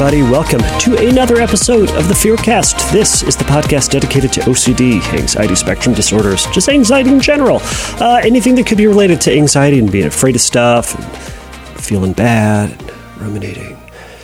[0.00, 0.22] everybody.
[0.32, 2.90] Welcome to another episode of the Fearcast.
[2.90, 7.58] This is the podcast dedicated to OCD, anxiety spectrum disorders, just anxiety in general.
[8.00, 12.14] Uh, anything that could be related to anxiety and being afraid of stuff, and feeling
[12.14, 13.76] bad, and ruminating.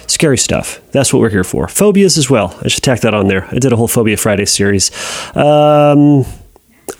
[0.06, 0.80] Scary stuff.
[0.92, 1.68] That's what we're here for.
[1.68, 2.58] Phobias as well.
[2.62, 3.44] I should tack that on there.
[3.50, 4.90] I did a whole Phobia Friday series.
[5.36, 6.24] Um,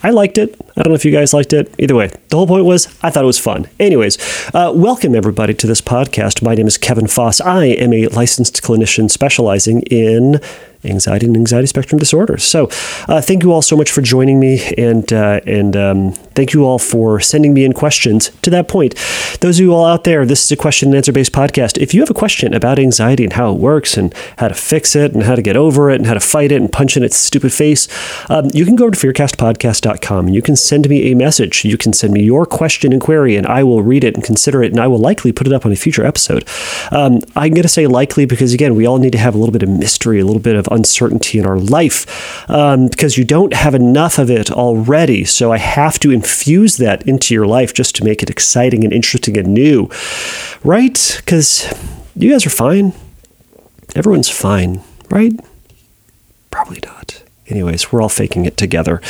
[0.03, 0.55] I liked it.
[0.77, 1.75] I don't know if you guys liked it.
[1.79, 3.69] Either way, the whole point was I thought it was fun.
[3.81, 4.19] Anyways,
[4.55, 6.43] uh, welcome everybody to this podcast.
[6.43, 7.41] My name is Kevin Foss.
[7.41, 10.41] I am a licensed clinician specializing in
[10.87, 12.45] anxiety and anxiety spectrum disorders.
[12.45, 12.69] So,
[13.09, 16.65] uh, thank you all so much for joining me, and uh, and um, thank you
[16.65, 18.31] all for sending me in questions.
[18.43, 18.95] To that point,
[19.41, 21.79] those of you all out there, this is a question and answer based podcast.
[21.79, 24.97] If you have a question about anxiety and how it works, and how to fix
[24.97, 27.03] it, and how to get over it, and how to fight it, and punch in
[27.03, 27.89] its stupid face,
[28.31, 31.65] um, you can go to fearcastpodcast.com and you can send me a message.
[31.65, 34.63] You can send me your question and query, and I will read it and consider
[34.63, 36.47] it, and I will likely put it up on a future episode.
[36.91, 39.53] Um, I'm going to say likely because again, we all need to have a little
[39.53, 43.53] bit of mystery, a little bit of uncertainty in our life um, because you don't
[43.53, 45.25] have enough of it already.
[45.25, 48.93] So I have to infuse that into your life just to make it exciting and
[48.93, 49.91] interesting and new,
[50.63, 51.15] right?
[51.17, 51.73] Because
[52.15, 52.93] you guys are fine.
[53.95, 55.33] Everyone's fine, right?
[56.51, 57.23] Probably not.
[57.49, 59.01] Anyways, we're all faking it together.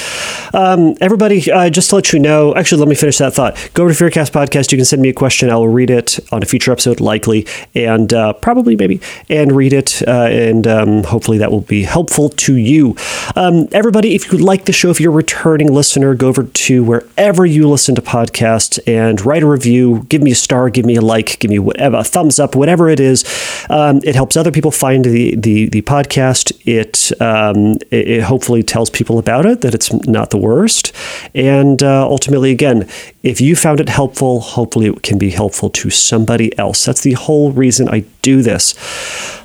[0.57, 3.71] Um, everybody, uh, just to let you know, actually, let me finish that thought.
[3.75, 4.73] Go over to Fearcast Podcast.
[4.73, 5.51] You can send me a question.
[5.51, 9.75] I will read it on a future episode, likely, and uh, probably maybe, and read
[9.75, 10.03] it.
[10.09, 12.97] Uh, and um, hopefully that will be helpful to you.
[13.37, 16.83] Um, everybody, if you like the show, if you're a returning listener, go over to
[16.83, 20.07] wherever you listen to podcasts and write a review.
[20.09, 22.89] Give me a star, give me a like, give me whatever, a thumbs up, whatever
[22.89, 23.25] it is.
[23.69, 26.51] Um, it helps other people find the, the, the podcast.
[26.65, 30.93] It, um, it, it hopefully tells people about it, that it's not the worst.
[31.35, 32.89] And uh, ultimately, again,
[33.23, 36.85] if you found it helpful, hopefully it can be helpful to somebody else.
[36.85, 38.75] That's the whole reason I do this.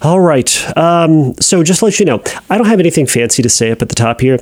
[0.02, 0.78] All right.
[0.78, 3.82] Um, so just to let you know, I don't have anything fancy to say up
[3.82, 4.38] at the top here.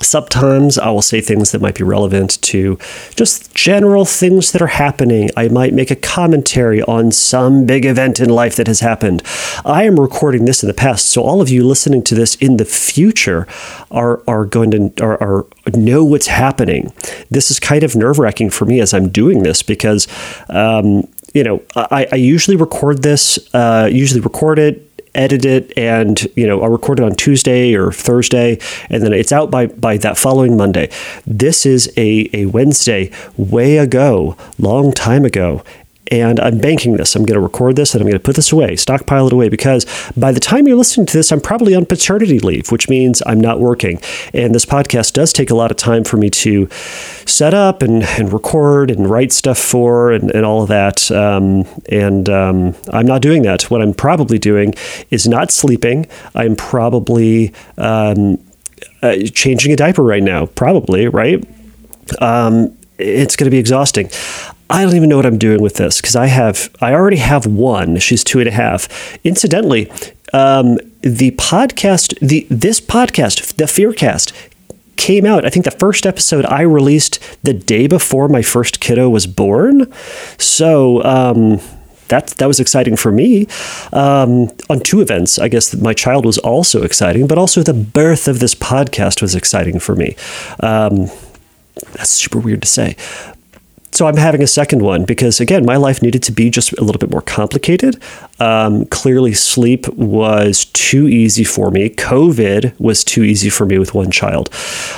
[0.00, 2.78] Sometimes I will say things that might be relevant to
[3.14, 5.30] just general things that are happening.
[5.36, 9.22] I might make a commentary on some big event in life that has happened.
[9.64, 12.56] I am recording this in the past, so all of you listening to this in
[12.56, 13.46] the future
[13.90, 16.92] are are going to are, are know what's happening.
[17.30, 20.06] This is kind of nerve wracking for me as I'm doing this because.
[20.48, 26.26] Um, you know, I, I usually record this, uh, usually record it, edit it and
[26.36, 28.58] you know I'll record it on Tuesday or Thursday
[28.90, 30.90] and then it's out by by that following Monday.
[31.26, 35.62] This is a a Wednesday way ago, long time ago.
[36.14, 37.16] And I'm banking this.
[37.16, 39.48] I'm going to record this and I'm going to put this away, stockpile it away,
[39.48, 39.84] because
[40.16, 43.40] by the time you're listening to this, I'm probably on paternity leave, which means I'm
[43.40, 44.00] not working.
[44.32, 46.68] And this podcast does take a lot of time for me to
[47.26, 51.10] set up and, and record and write stuff for and, and all of that.
[51.10, 53.70] Um, and um, I'm not doing that.
[53.70, 54.74] What I'm probably doing
[55.10, 56.06] is not sleeping.
[56.34, 58.38] I'm probably um,
[59.02, 61.44] uh, changing a diaper right now, probably, right?
[62.20, 64.08] Um, it's going to be exhausting.
[64.70, 67.46] I don't even know what I'm doing with this because I have I already have
[67.46, 67.98] one.
[67.98, 69.18] She's two and a half.
[69.24, 69.90] Incidentally,
[70.32, 74.32] um, the podcast the this podcast the Fearcast
[74.96, 75.44] came out.
[75.44, 79.92] I think the first episode I released the day before my first kiddo was born.
[80.38, 81.02] So.
[81.04, 81.60] Um,
[82.08, 83.46] that that was exciting for me
[83.94, 85.38] um, on two events.
[85.38, 89.34] I guess my child was also exciting, but also the birth of this podcast was
[89.34, 90.14] exciting for me.
[90.60, 91.08] Um,
[91.94, 92.96] that's super weird to say.
[93.94, 96.82] So I'm having a second one because, again, my life needed to be just a
[96.82, 98.02] little bit more complicated.
[98.40, 101.90] Um, clearly, sleep was too easy for me.
[101.90, 104.50] COVID was too easy for me with one child.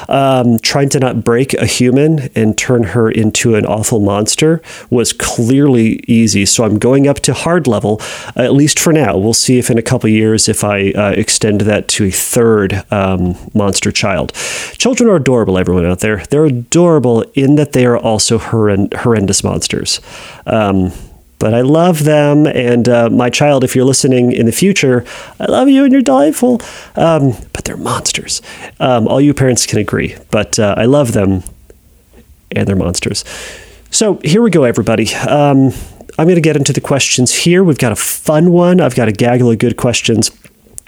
[0.09, 5.13] Um, trying to not break a human and turn her into an awful monster was
[5.13, 6.47] clearly easy.
[6.47, 8.01] So I'm going up to hard level,
[8.35, 9.17] at least for now.
[9.17, 12.85] We'll see if in a couple years if I uh, extend that to a third
[12.91, 14.33] um, monster child.
[14.79, 16.25] Children are adorable, everyone out there.
[16.31, 20.01] They're adorable in that they are also horrend- horrendous monsters.
[20.47, 20.93] Um,
[21.39, 22.47] but I love them.
[22.47, 25.05] And uh, my child, if you're listening in the future,
[25.39, 26.61] I love you and you're delightful.
[26.95, 28.43] Um, but they're monsters.
[28.81, 30.17] Um, all you parents can agree.
[30.31, 31.43] But uh, I love them
[32.51, 33.25] and they're monsters.
[33.91, 35.15] So here we go, everybody.
[35.15, 35.73] Um,
[36.19, 37.63] I'm going to get into the questions here.
[37.63, 38.81] We've got a fun one.
[38.81, 40.31] I've got a gaggle of good questions.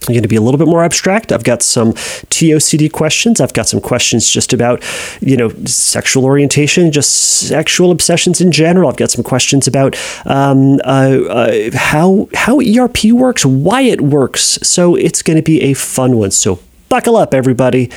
[0.07, 1.33] I'm going to be a little bit more abstract.
[1.33, 3.41] I've got some TOCD questions.
[3.41, 4.83] I've got some questions just about,
[5.21, 7.13] you know, sexual orientation, just
[7.49, 8.89] sexual obsessions in general.
[8.89, 14.59] I've got some questions about um, uh, uh, how how ERP works, why it works.
[14.63, 16.31] So it's going to be a fun one.
[16.31, 17.91] So buckle up, everybody.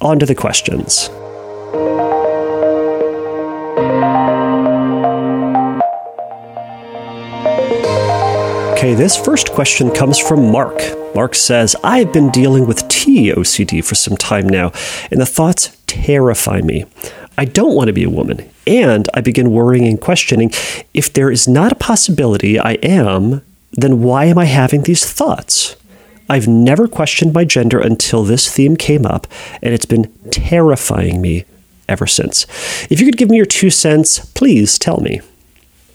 [0.00, 1.10] On to the questions.
[8.80, 10.80] Okay, this first question comes from Mark.
[11.14, 14.72] Mark says, I've been dealing with TOCD for some time now,
[15.10, 16.86] and the thoughts terrify me.
[17.36, 20.50] I don't want to be a woman, and I begin worrying and questioning
[20.94, 23.42] if there is not a possibility I am,
[23.72, 25.76] then why am I having these thoughts?
[26.30, 29.26] I've never questioned my gender until this theme came up,
[29.60, 31.44] and it's been terrifying me
[31.86, 32.46] ever since.
[32.90, 35.20] If you could give me your two cents, please tell me.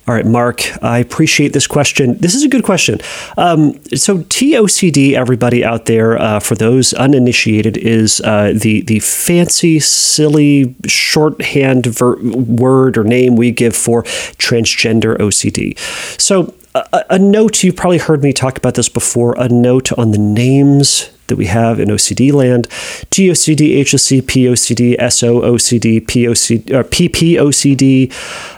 [0.08, 2.16] All right, Mark, I appreciate this question.
[2.18, 3.00] This is a good question.
[3.36, 9.80] Um, so, TOCD, everybody out there, uh, for those uninitiated, is uh, the the fancy,
[9.80, 15.76] silly shorthand ver- word or name we give for transgender OCD.
[16.20, 19.34] So, a, a note you've probably heard me talk about this before.
[19.38, 22.68] A note on the names that we have in OCD land
[23.10, 28.12] TOCD, HSC, POCD, SOOCD, POCD, or PPOCD,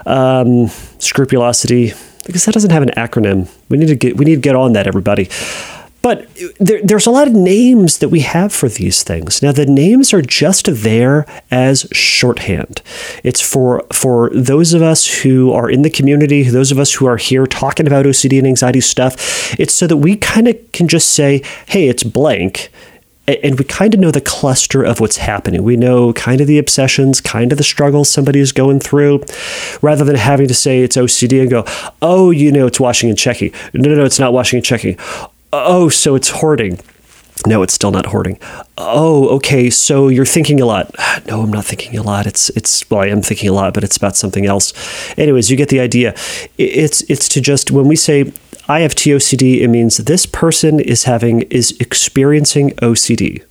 [0.07, 0.67] um,
[0.99, 1.93] scrupulosity.
[2.25, 3.49] Because that doesn't have an acronym.
[3.69, 5.29] We need to get we need to get on that, everybody.
[6.01, 6.29] But
[6.59, 9.41] there, there's a lot of names that we have for these things.
[9.41, 12.81] Now, the names are just there as shorthand.
[13.23, 17.05] It's for for those of us who are in the community, those of us who
[17.05, 19.59] are here talking about OCD and anxiety stuff.
[19.59, 22.71] It's so that we kind of can just say, "Hey, it's blank."
[23.43, 25.61] and we kind of know the cluster of what's happening.
[25.61, 29.23] We know kind of the obsessions, kind of the struggles somebody is going through,
[29.83, 31.63] rather than having to say it's OCD and go,
[32.01, 33.51] oh, you know, it's washing and checking.
[33.73, 34.97] No, no, no, it's not washing and checking
[35.53, 36.79] oh, so it's hoarding.
[37.47, 38.37] No, it's still not hoarding.
[38.77, 39.69] Oh, okay.
[39.69, 40.93] So you're thinking a lot.
[41.27, 42.25] No, I'm not thinking a lot.
[42.25, 44.73] It's it's well, I am thinking a lot, but it's about something else.
[45.15, 46.15] Anyways, you get the idea.
[46.57, 48.31] It's it's to just when we say
[48.67, 53.43] I have TOCD, it means this person is having is experiencing OCD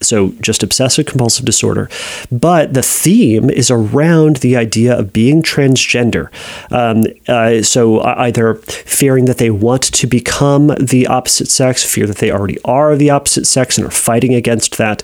[0.00, 1.88] so just obsessive compulsive disorder.
[2.30, 6.30] But the theme is around the idea of being transgender.
[6.70, 12.18] Um, uh, so either fearing that they want to become the opposite sex, fear that
[12.18, 15.02] they already are the opposite sex and are fighting against that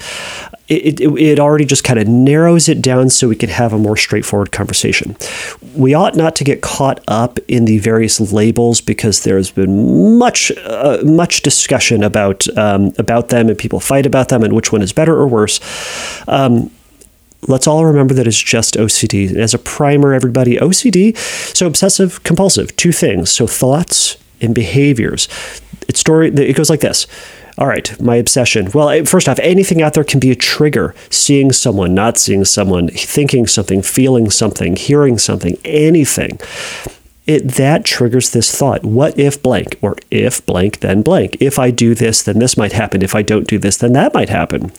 [0.68, 3.78] it, it, it, already just kind of narrows it down so we can have a
[3.78, 5.14] more straightforward conversation.
[5.76, 10.50] We ought not to get caught up in the various labels because there's been much
[10.64, 14.80] uh, much discussion about um, about them and people fight about them and which one
[14.80, 15.60] is better or worse.
[16.28, 16.70] Um,
[17.46, 19.36] let's all remember that it's just OCD.
[19.36, 21.14] As a primer, everybody, OCD,
[21.54, 23.30] so obsessive compulsive, two things.
[23.30, 25.28] So thoughts and behaviors.
[25.88, 27.06] It's story it goes like this
[27.56, 28.70] all right, my obsession.
[28.74, 30.94] Well, first off, anything out there can be a trigger.
[31.10, 36.40] Seeing someone, not seeing someone, thinking something, feeling something, hearing something, anything.
[37.26, 38.84] It that triggers this thought.
[38.84, 39.78] What if blank?
[39.80, 41.36] Or if blank, then blank.
[41.40, 43.02] If I do this, then this might happen.
[43.02, 44.72] If I don't do this, then that might happen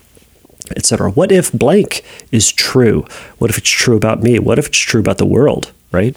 [0.72, 1.12] etc.
[1.12, 3.06] What if blank is true?
[3.38, 4.40] What if it's true about me?
[4.40, 6.16] What if it's true about the world, right?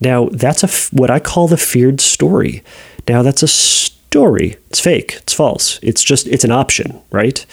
[0.00, 2.62] Now, that's a what I call the feared story.
[3.08, 3.48] Now, that's a
[4.10, 4.56] story.
[4.70, 5.14] It's fake.
[5.18, 5.78] It's false.
[5.84, 7.46] It's just, it's an option, right?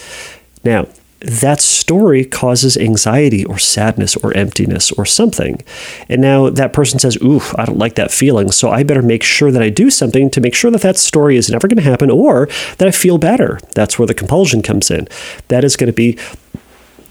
[0.64, 0.88] Now,
[1.20, 5.62] that story causes anxiety or sadness or emptiness or something.
[6.10, 8.52] And now that person says, Ooh, I don't like that feeling.
[8.52, 11.38] So I better make sure that I do something to make sure that that story
[11.38, 12.48] is never going to happen or
[12.80, 13.60] that I feel better.
[13.76, 15.08] That's where the compulsion comes in.
[15.50, 16.18] That is going to be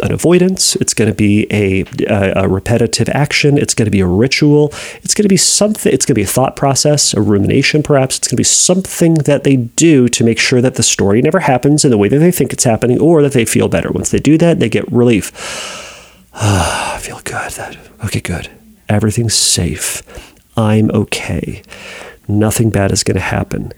[0.01, 0.77] an avoidance.
[0.77, 3.59] It's going to be a, a, a repetitive action.
[3.59, 4.69] It's going to be a ritual.
[5.03, 5.93] It's going to be something.
[5.93, 8.19] It's going to be a thought process, a rumination, perhaps.
[8.19, 11.41] It's going to be something that they do to make sure that the story never
[11.41, 13.91] happens in the way that they think it's happening, or that they feel better.
[13.91, 15.33] Once they do that, they get relief.
[16.35, 17.53] I feel good.
[17.53, 18.51] That okay, good.
[18.89, 20.03] Everything's safe.
[20.57, 21.63] I'm okay.
[22.29, 23.73] Nothing bad is going to happen.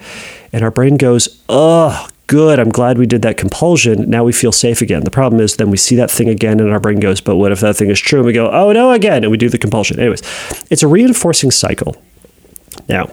[0.52, 4.08] And our brain goes, oh, good, I'm glad we did that compulsion.
[4.08, 5.02] Now we feel safe again.
[5.02, 7.50] The problem is then we see that thing again and our brain goes, but what
[7.50, 8.20] if that thing is true?
[8.20, 9.98] And we go, oh no, again, and we do the compulsion.
[9.98, 10.22] Anyways,
[10.70, 11.96] it's a reinforcing cycle.
[12.88, 13.10] Now,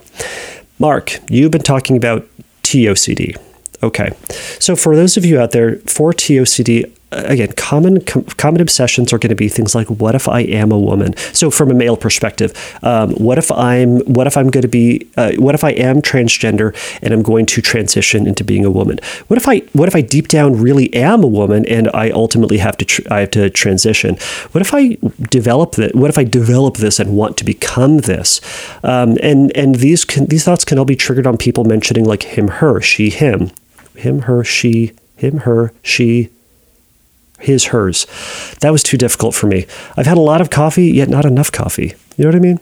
[0.78, 2.28] Mark, you've been talking about
[2.62, 3.36] TOCD.
[3.82, 4.10] Okay.
[4.60, 9.18] So for those of you out there, for TOCD, again, common com- common obsessions are
[9.18, 11.16] going to be things like, what if I am a woman?
[11.32, 15.06] So, from a male perspective, um, what if I'm what if I'm going to be
[15.16, 18.98] uh, what if I am transgender and I'm going to transition into being a woman?
[19.28, 22.58] What if I what if I deep down really am a woman and I ultimately
[22.58, 24.16] have to tr- I have to transition?
[24.52, 24.98] What if I
[25.30, 25.94] develop that?
[25.94, 28.40] What if I develop this and want to become this?
[28.82, 32.22] Um, and and these can, these thoughts can all be triggered on people mentioning like
[32.22, 33.50] him, her, she, him,
[33.94, 36.30] him, her, she, him, her, she,
[37.38, 38.06] his, hers.
[38.60, 39.66] That was too difficult for me.
[39.96, 41.94] I've had a lot of coffee, yet not enough coffee.
[42.16, 42.60] You know what I mean?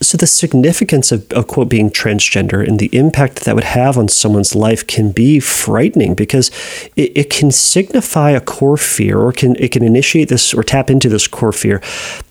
[0.00, 3.98] So, the significance of, of, quote, being transgender and the impact that, that would have
[3.98, 6.50] on someone's life can be frightening because
[6.96, 10.88] it, it, can signify a core fear or can it can initiate this or tap
[10.88, 11.82] into this core fear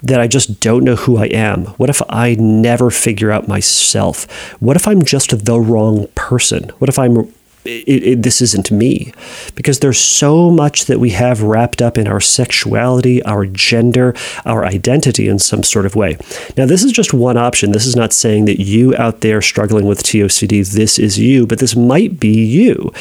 [0.02, 1.66] that I just don't know who I am.
[1.78, 4.26] What if I never figure out myself?
[4.60, 6.70] What if I'm just the wrong person?
[6.80, 7.32] What if I'm
[7.66, 9.14] it, it, this isn't me.
[9.56, 14.66] Because there's so much that we have wrapped up in our sexuality, our gender, our
[14.66, 16.18] identity in some sort of way.
[16.58, 17.72] Now, this is just one option.
[17.72, 21.60] This is not saying that you out there struggling with TOCD, this is you, but
[21.60, 22.92] this might be you.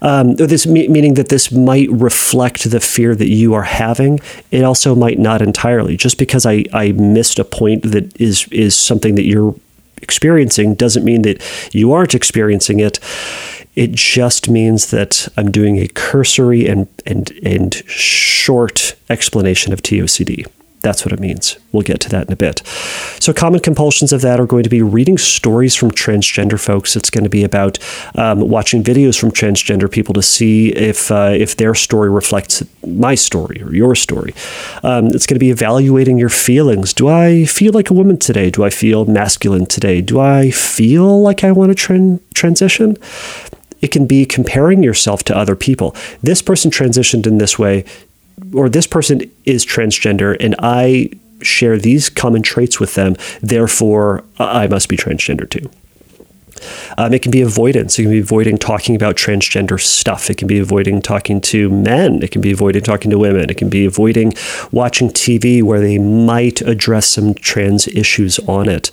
[0.00, 4.20] Um, this meaning that this might reflect the fear that you are having.
[4.50, 5.96] It also might not entirely.
[5.96, 9.54] Just because I, I missed a point that is is something that you're
[10.02, 11.40] experiencing doesn't mean that
[11.72, 12.98] you aren't experiencing it
[13.74, 20.46] it just means that I'm doing a cursory and, and, and short explanation of TOCD.
[20.82, 21.58] That's what it means.
[21.70, 22.66] We'll get to that in a bit.
[23.20, 26.96] So, common compulsions of that are going to be reading stories from transgender folks.
[26.96, 27.78] It's going to be about
[28.16, 33.14] um, watching videos from transgender people to see if uh, if their story reflects my
[33.14, 34.34] story or your story.
[34.82, 36.92] Um, it's going to be evaluating your feelings.
[36.92, 38.50] Do I feel like a woman today?
[38.50, 40.00] Do I feel masculine today?
[40.00, 42.96] Do I feel like I want to transition?
[43.82, 45.94] It can be comparing yourself to other people.
[46.22, 47.84] This person transitioned in this way,
[48.54, 51.10] or this person is transgender, and I
[51.42, 53.16] share these common traits with them.
[53.42, 55.68] Therefore, I must be transgender too.
[56.98, 57.98] Um, it can be avoidance.
[57.98, 60.30] It can be avoiding talking about transgender stuff.
[60.30, 62.22] It can be avoiding talking to men.
[62.22, 63.50] It can be avoiding talking to women.
[63.50, 64.34] It can be avoiding
[64.70, 68.90] watching TV where they might address some trans issues on it.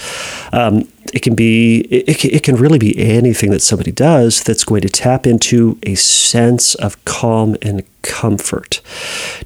[0.52, 4.82] Um, it can be it, it can really be anything that somebody does that's going
[4.82, 8.82] to tap into a sense of calm and comfort.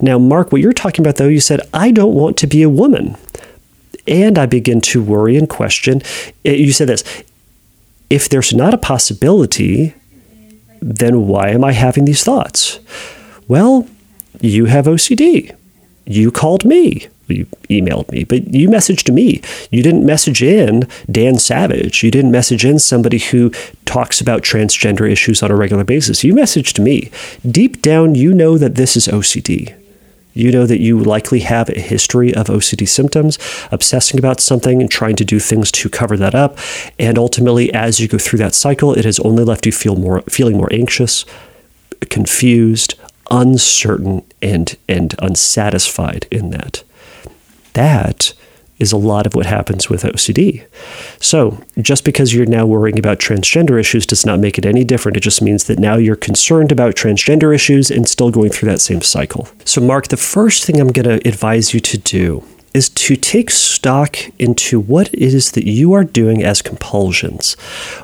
[0.02, 2.70] Now, Mark, what you're talking about though, you said I don't want to be a
[2.70, 3.18] woman.
[4.06, 6.02] And I begin to worry and question.
[6.44, 7.04] You said this
[8.14, 9.96] if there's not a possibility,
[10.80, 12.80] then why am I having these thoughts?
[13.48, 13.88] Well,
[14.40, 15.56] you have OCD.
[16.06, 17.08] You called me.
[17.28, 19.42] You emailed me, but you messaged me.
[19.72, 22.04] You didn't message in Dan Savage.
[22.04, 23.50] You didn't message in somebody who
[23.86, 26.24] talks about transgender issues on a regular basis.
[26.24, 27.10] You messaged me.
[27.50, 29.74] Deep down, you know that this is OCD.
[30.34, 33.38] You know that you likely have a history of OCD symptoms,
[33.72, 36.58] obsessing about something and trying to do things to cover that up.
[36.98, 40.22] And ultimately, as you go through that cycle, it has only left you feel more
[40.24, 41.26] feeling more anxious,
[42.10, 42.96] confused,
[43.30, 46.84] uncertain, and and unsatisfied in that.
[47.74, 48.34] That
[48.80, 50.66] is a lot of what happens with OCD.
[51.20, 55.18] So, just because you're now worrying about transgender issues does not make it any different.
[55.18, 58.82] It just means that now you're concerned about transgender issues and still going through that
[58.82, 59.48] same cycle.
[59.66, 63.52] So, Mark, the first thing I'm going to advise you to do is to take
[63.52, 67.56] stock into what it is that you are doing as compulsions.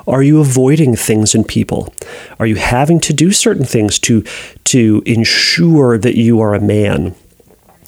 [0.06, 1.92] Are you avoiding things and people?
[2.38, 4.22] Are you having to do certain things to
[4.64, 7.14] to ensure that you are a man?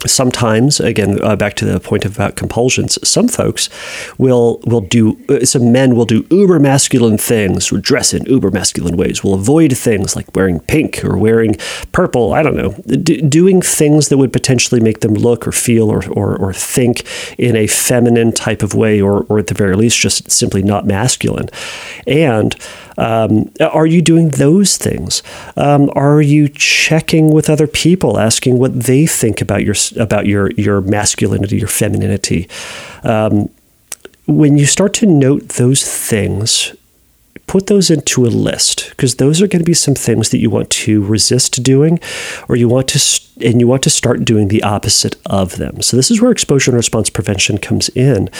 [0.06, 3.68] Sometimes again uh, back to the point about compulsions some folks
[4.18, 8.96] will will do uh, some men will do uber masculine things dress in uber masculine
[8.96, 11.56] ways will avoid things like wearing pink or wearing
[11.92, 15.90] purple i don't know D- doing things that would potentially make them look or feel
[15.90, 17.04] or, or, or think
[17.38, 20.86] in a feminine type of way or, or at the very least just simply not
[20.86, 21.48] masculine.
[22.06, 22.54] And
[22.98, 25.22] um, are you doing those things?
[25.56, 30.50] Um, are you checking with other people, asking what they think about your about your
[30.52, 32.48] your masculinity, your femininity?
[33.02, 33.50] Um,
[34.26, 36.74] when you start to note those things,
[37.46, 40.48] put those into a list because those are going to be some things that you
[40.48, 41.98] want to resist doing
[42.48, 45.96] or you want to and you want to start doing the opposite of them so
[45.96, 48.30] this is where exposure and response prevention comes in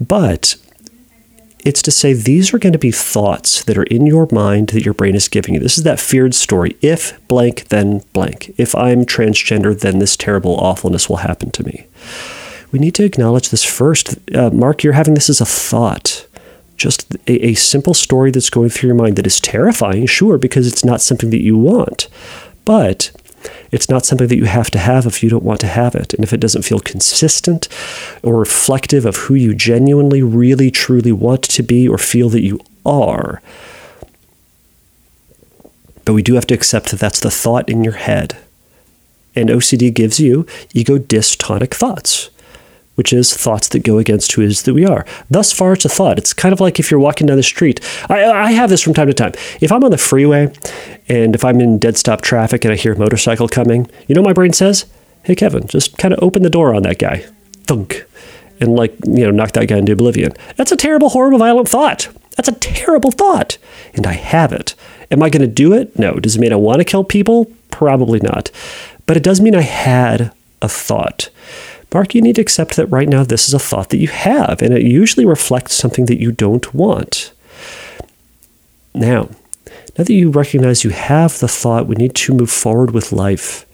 [0.00, 0.56] but
[1.66, 4.84] it's to say these are going to be thoughts that are in your mind that
[4.84, 5.60] your brain is giving you.
[5.60, 6.76] This is that feared story.
[6.80, 8.54] If blank, then blank.
[8.56, 11.86] If I'm transgender, then this terrible awfulness will happen to me.
[12.70, 14.16] We need to acknowledge this first.
[14.32, 16.26] Uh, Mark, you're having this as a thought.
[16.76, 20.68] Just a, a simple story that's going through your mind that is terrifying, sure, because
[20.68, 22.06] it's not something that you want.
[22.64, 23.10] But
[23.72, 26.14] it's not something that you have to have if you don't want to have it.
[26.14, 27.68] And if it doesn't feel consistent
[28.22, 32.60] or reflective of who you genuinely, really, truly want to be or feel that you
[32.84, 33.42] are.
[36.04, 38.36] But we do have to accept that that's the thought in your head.
[39.34, 42.30] And OCD gives you ego dystonic thoughts
[42.96, 45.06] which is thoughts that go against who is that we are.
[45.30, 46.18] Thus far, it's a thought.
[46.18, 47.80] It's kind of like if you're walking down the street.
[48.10, 49.32] I, I have this from time to time.
[49.60, 50.52] If I'm on the freeway
[51.08, 54.22] and if I'm in dead stop traffic and I hear a motorcycle coming, you know
[54.22, 54.86] my brain says?
[55.22, 57.24] Hey, Kevin, just kind of open the door on that guy.
[57.64, 58.04] Thunk.
[58.60, 60.32] and like, you know, knock that guy into oblivion.
[60.56, 62.08] That's a terrible, horrible, violent thought.
[62.36, 63.58] That's a terrible thought.
[63.94, 64.74] And I have it.
[65.10, 65.98] Am I going to do it?
[65.98, 66.14] No.
[66.14, 67.50] Does it mean I want to kill people?
[67.70, 68.50] Probably not.
[69.06, 71.28] But it does mean I had a thought.
[71.92, 74.60] Mark, you need to accept that right now this is a thought that you have,
[74.60, 77.32] and it usually reflects something that you don't want.
[78.92, 79.30] Now,
[79.96, 83.64] now that you recognize you have the thought, we need to move forward with life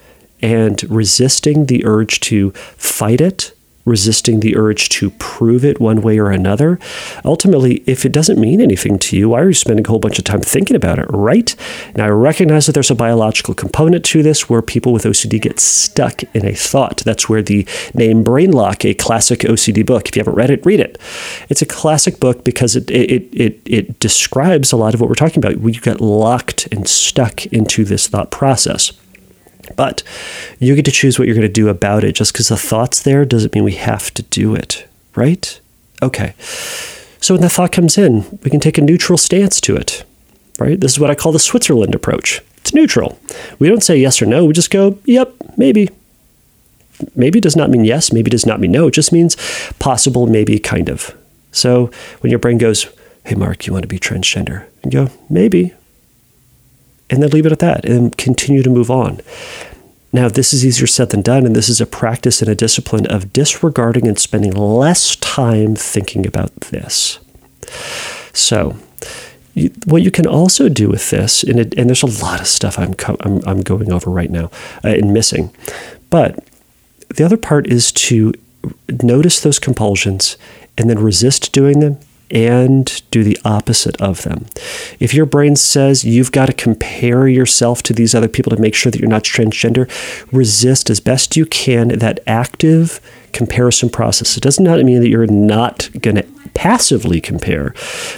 [0.41, 3.53] and resisting the urge to fight it
[3.85, 6.79] resisting the urge to prove it one way or another.
[7.25, 10.19] Ultimately, if it doesn't mean anything to you, why are you spending a whole bunch
[10.19, 11.55] of time thinking about it, right?
[11.97, 15.59] Now, I recognize that there's a biological component to this where people with OCD get
[15.59, 16.99] stuck in a thought.
[17.05, 20.65] That's where the name Brain Lock, a classic OCD book, if you haven't read it,
[20.65, 20.99] read it.
[21.49, 25.15] It's a classic book because it, it, it, it describes a lot of what we're
[25.15, 25.61] talking about.
[25.61, 28.93] You get locked and stuck into this thought process.
[29.77, 30.03] But
[30.59, 32.15] you get to choose what you're going to do about it.
[32.15, 35.61] Just because the thought's there doesn't mean we have to do it, right?
[36.03, 36.35] Okay.
[37.21, 40.05] So when the thought comes in, we can take a neutral stance to it,
[40.59, 40.81] right?
[40.81, 42.41] This is what I call the Switzerland approach.
[42.59, 43.19] It's neutral.
[43.59, 44.45] We don't say yes or no.
[44.45, 45.89] We just go, yep, maybe.
[47.15, 48.13] Maybe does not mean yes.
[48.13, 48.89] Maybe does not mean no.
[48.89, 49.37] It just means
[49.79, 51.17] possible, maybe, kind of.
[51.53, 51.91] So
[52.21, 52.87] when your brain goes,
[53.25, 54.67] hey, Mark, you want to be transgender?
[54.85, 55.75] You go, maybe
[57.13, 59.21] and then leave it at that and continue to move on.
[60.15, 63.07] Now, this is easier said than done, and this is a practice and a discipline
[63.07, 67.19] of disregarding and spending less time thinking about this.
[68.33, 68.77] So,
[69.55, 72.47] you, what you can also do with this, and, it, and there's a lot of
[72.47, 74.51] stuff I'm, co- I'm, I'm, going over right now
[74.83, 75.55] uh, and missing,
[76.09, 76.43] but
[77.15, 78.33] the other part is to
[79.03, 80.39] notice those compulsions
[80.79, 81.99] and then resist doing them
[82.33, 84.47] and do the opposite of them.
[84.99, 88.75] If your brain says you've got to compare yourself to these other people to make
[88.75, 89.89] sure that you're not transgender,
[90.33, 93.01] resist as best you can that active
[93.33, 94.37] comparison process.
[94.37, 97.75] It does not mean that you're not going to passively compare,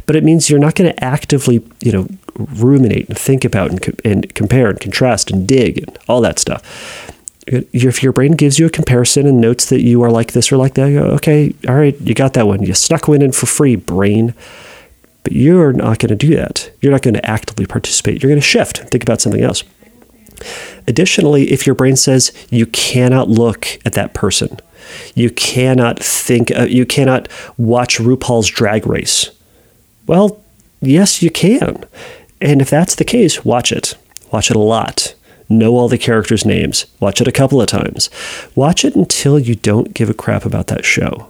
[0.06, 4.00] but it means you're not going to actively, you know, ruminate and think about and,
[4.04, 7.13] and compare and contrast and dig and all that stuff
[7.46, 10.56] if your brain gives you a comparison and notes that you are like this or
[10.56, 12.62] like that, you go, okay, all right, you got that one.
[12.62, 14.34] You snuck one in for free, brain.
[15.23, 16.71] But you're not going to do that.
[16.80, 18.23] You're not going to actively participate.
[18.23, 19.64] You're going to shift, think about something else.
[20.86, 24.58] Additionally, if your brain says you cannot look at that person,
[25.14, 29.30] you cannot think, uh, you cannot watch RuPaul's Drag Race.
[30.06, 30.42] Well,
[30.80, 31.84] yes, you can.
[32.42, 33.97] And if that's the case, watch it.
[34.30, 35.14] Watch it a lot
[35.49, 38.11] know all the characters' names, watch it a couple of times.
[38.54, 41.28] Watch it until you don't give a crap about that show.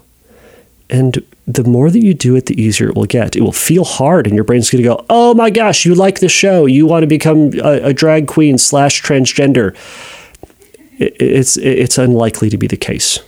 [0.90, 3.36] And the more that you do it, the easier it will get.
[3.36, 6.20] It will feel hard, and your brain's going to go, "Oh my gosh, you like
[6.20, 6.66] the show?
[6.66, 9.74] You want to become a, a drag queen slash transgender?"
[10.98, 13.18] It, it's it's unlikely to be the case.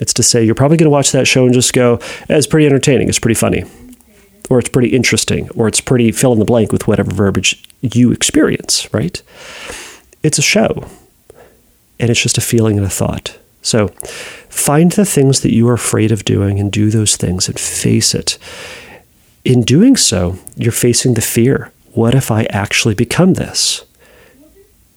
[0.00, 2.66] It's to say you're probably going to watch that show and just go, "It's pretty
[2.66, 3.08] entertaining.
[3.08, 3.64] It's pretty funny."
[4.50, 8.12] Or it's pretty interesting, or it's pretty fill in the blank with whatever verbiage you
[8.12, 9.20] experience, right?
[10.28, 10.86] It's a show
[11.98, 13.38] and it's just a feeling and a thought.
[13.62, 13.88] So
[14.48, 18.14] find the things that you are afraid of doing and do those things and face
[18.14, 18.38] it.
[19.44, 21.72] In doing so, you're facing the fear.
[21.92, 23.84] What if I actually become this?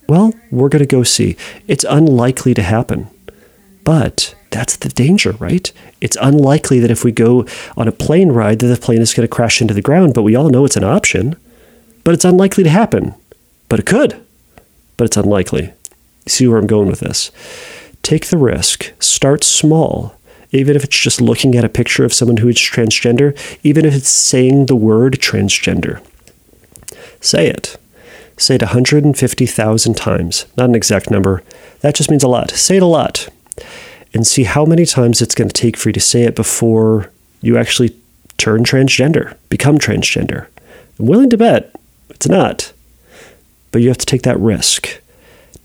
[0.07, 1.37] Well, we're going to go see.
[1.67, 3.07] It's unlikely to happen.
[3.83, 5.71] But that's the danger, right?
[6.01, 7.45] It's unlikely that if we go
[7.77, 10.23] on a plane ride that the plane is going to crash into the ground, but
[10.23, 11.37] we all know it's an option.
[12.03, 13.15] But it's unlikely to happen.
[13.69, 14.21] But it could
[14.97, 15.73] but it's unlikely.
[16.27, 17.31] See where I'm going with this?
[18.03, 20.15] Take the risk, start small.
[20.51, 23.93] Even if it's just looking at a picture of someone who is transgender, even if
[23.93, 26.05] it's saying the word transgender.
[27.21, 27.77] Say it.
[28.37, 30.45] Say it 150,000 times.
[30.57, 31.43] Not an exact number.
[31.81, 32.51] That just means a lot.
[32.51, 33.29] Say it a lot.
[34.13, 37.11] And see how many times it's going to take for you to say it before
[37.39, 37.95] you actually
[38.37, 40.47] turn transgender, become transgender.
[40.99, 41.73] I'm willing to bet
[42.09, 42.73] it's not
[43.71, 45.01] but you have to take that risk.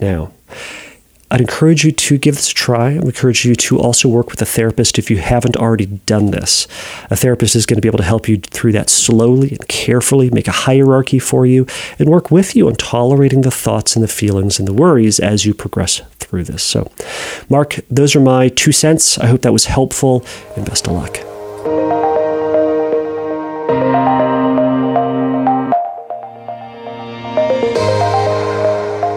[0.01, 0.33] Now,
[1.29, 2.91] I'd encourage you to give this a try.
[2.91, 6.69] I encourage you to also work with a therapist if you haven't already done this.
[7.11, 10.31] A therapist is going to be able to help you through that slowly and carefully,
[10.31, 11.67] make a hierarchy for you,
[11.99, 15.45] and work with you on tolerating the thoughts and the feelings and the worries as
[15.45, 16.63] you progress through this.
[16.63, 16.93] So,
[17.51, 19.19] Mark, those are my two cents.
[19.19, 20.25] I hope that was helpful,
[20.57, 21.96] and best of luck.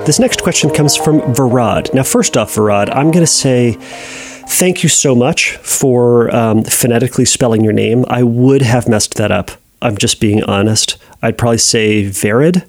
[0.06, 1.94] This next question comes from Varad.
[1.94, 7.26] Now, first off, Varad, I'm going to say thank you so much for um, phonetically
[7.26, 8.06] spelling your name.
[8.08, 9.52] I would have messed that up.
[9.82, 10.98] I'm just being honest.
[11.22, 12.68] I'd probably say Varad,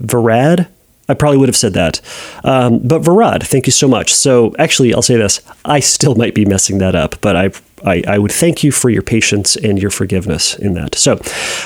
[0.00, 0.68] Varad.
[1.08, 2.00] I probably would have said that.
[2.44, 4.14] Um, but Varad, thank you so much.
[4.14, 7.50] So actually, I'll say this: I still might be messing that up, but I
[7.84, 10.94] I, I would thank you for your patience and your forgiveness in that.
[10.94, 11.20] So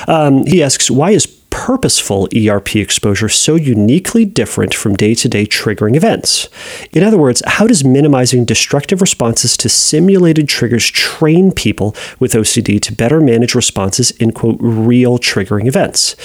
[0.07, 5.45] um, he asks, why is purposeful ERP exposure so uniquely different from day to day
[5.45, 6.49] triggering events?
[6.91, 12.81] In other words, how does minimizing destructive responses to simulated triggers train people with OCD
[12.81, 16.15] to better manage responses in, quote, real triggering events?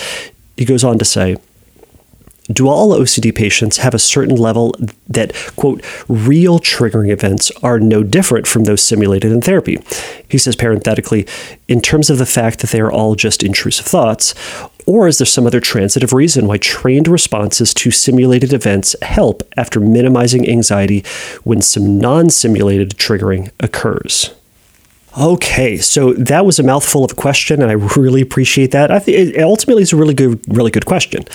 [0.56, 1.36] He goes on to say,
[2.50, 4.74] do all OCD patients have a certain level
[5.06, 9.78] that, quote, real triggering events are no different from those simulated in therapy?
[10.28, 11.26] He says parenthetically,
[11.68, 14.34] in terms of the fact that they are all just intrusive thoughts,
[14.88, 19.80] or is there some other transitive reason why trained responses to simulated events help after
[19.80, 21.04] minimizing anxiety
[21.44, 24.34] when some non simulated triggering occurs?
[25.18, 28.90] Okay, so that was a mouthful of a question, and I really appreciate that.
[28.90, 31.30] I think it ultimately is a really good, really good question.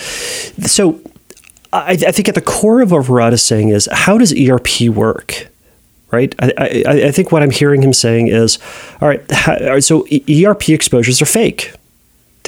[0.62, 1.00] So,
[1.72, 4.88] I, I think at the core of what Varad is saying is, how does ERP
[4.88, 5.48] work?
[6.10, 6.34] Right.
[6.40, 8.58] I, I, I think what I'm hearing him saying is,
[9.00, 11.72] all right, how, so ERP exposures are fake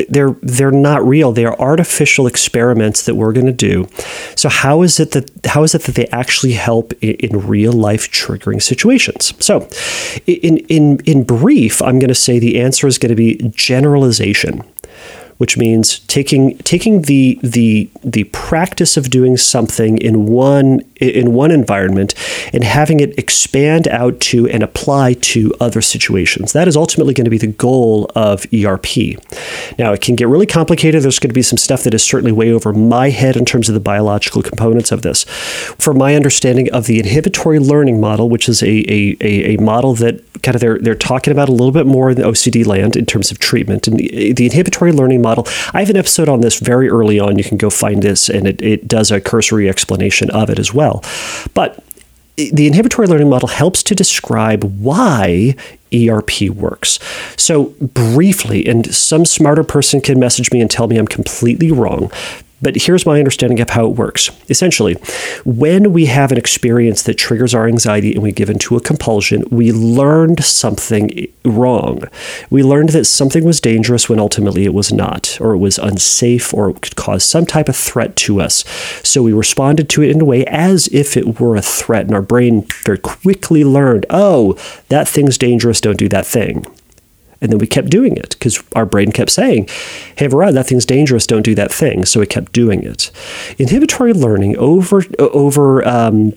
[0.09, 1.33] they're they're not real.
[1.33, 3.89] They are artificial experiments that we're going to do.
[4.35, 7.73] So how is it that how is it that they actually help in, in real
[7.73, 9.33] life triggering situations?
[9.41, 9.69] So,
[10.27, 14.63] in in in brief, I'm going to say the answer is going to be generalization
[15.39, 21.51] which means taking taking the the the practice of doing something in one in one
[21.51, 22.15] environment
[22.53, 26.53] and having it expand out to and apply to other situations.
[26.53, 29.19] That is ultimately going to be the goal of ERP.
[29.79, 31.03] Now, it can get really complicated.
[31.03, 33.69] There's going to be some stuff that is certainly way over my head in terms
[33.69, 35.25] of the biological components of this.
[35.25, 39.95] From my understanding of the inhibitory learning model, which is a, a, a, a model
[39.97, 42.97] that kind of they're, they're talking about a little bit more in the OCD land
[42.97, 43.87] in terms of treatment.
[43.87, 47.39] And the, the inhibitory learning model, I have an episode on this very early on.
[47.39, 50.73] You can go find this, and it, it does a cursory explanation of it as
[50.73, 51.05] well well.
[51.55, 51.83] But
[52.37, 55.55] the inhibitory learning model helps to describe why
[55.94, 56.99] ERP works.
[57.37, 62.11] So, briefly, and some smarter person can message me and tell me I'm completely wrong,
[62.62, 64.31] but here's my understanding of how it works.
[64.49, 64.95] Essentially,
[65.45, 69.45] when we have an experience that triggers our anxiety and we give into a compulsion,
[69.51, 72.03] we learned something wrong.
[72.51, 76.55] We learned that something was dangerous when ultimately it was not, or it was unsafe,
[76.55, 78.64] or it could cause some type of threat to us.
[79.03, 82.14] So we responded to it in a way as if it were a threat, and
[82.14, 84.55] our brain very quickly learned, oh,
[84.88, 86.64] that thing's dangerous, don't do that thing.
[87.40, 89.68] And then we kept doing it because our brain kept saying,
[90.16, 91.27] hey, Varad, that thing's dangerous.
[91.27, 92.05] Don't do that thing.
[92.05, 93.11] So we kept doing it.
[93.59, 96.33] Inhibitory learning over, over, um,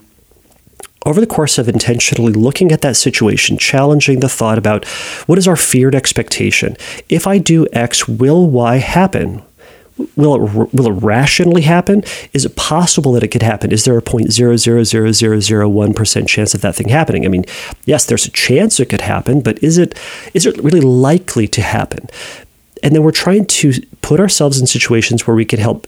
[1.06, 4.86] over the course of intentionally looking at that situation, challenging the thought about
[5.26, 6.76] what is our feared expectation?
[7.08, 9.42] If I do X, will Y happen?
[10.16, 12.04] Will it will it rationally happen?
[12.34, 13.72] Is it possible that it could happen?
[13.72, 16.90] Is there a point zero zero zero zero zero one percent chance of that thing
[16.90, 17.26] happening?
[17.26, 17.46] I mean,
[17.86, 20.00] yes, there's a chance it could happen, but is it
[20.34, 22.08] is it really likely to happen?
[22.82, 25.88] And then we're trying to put ourselves in situations where we can help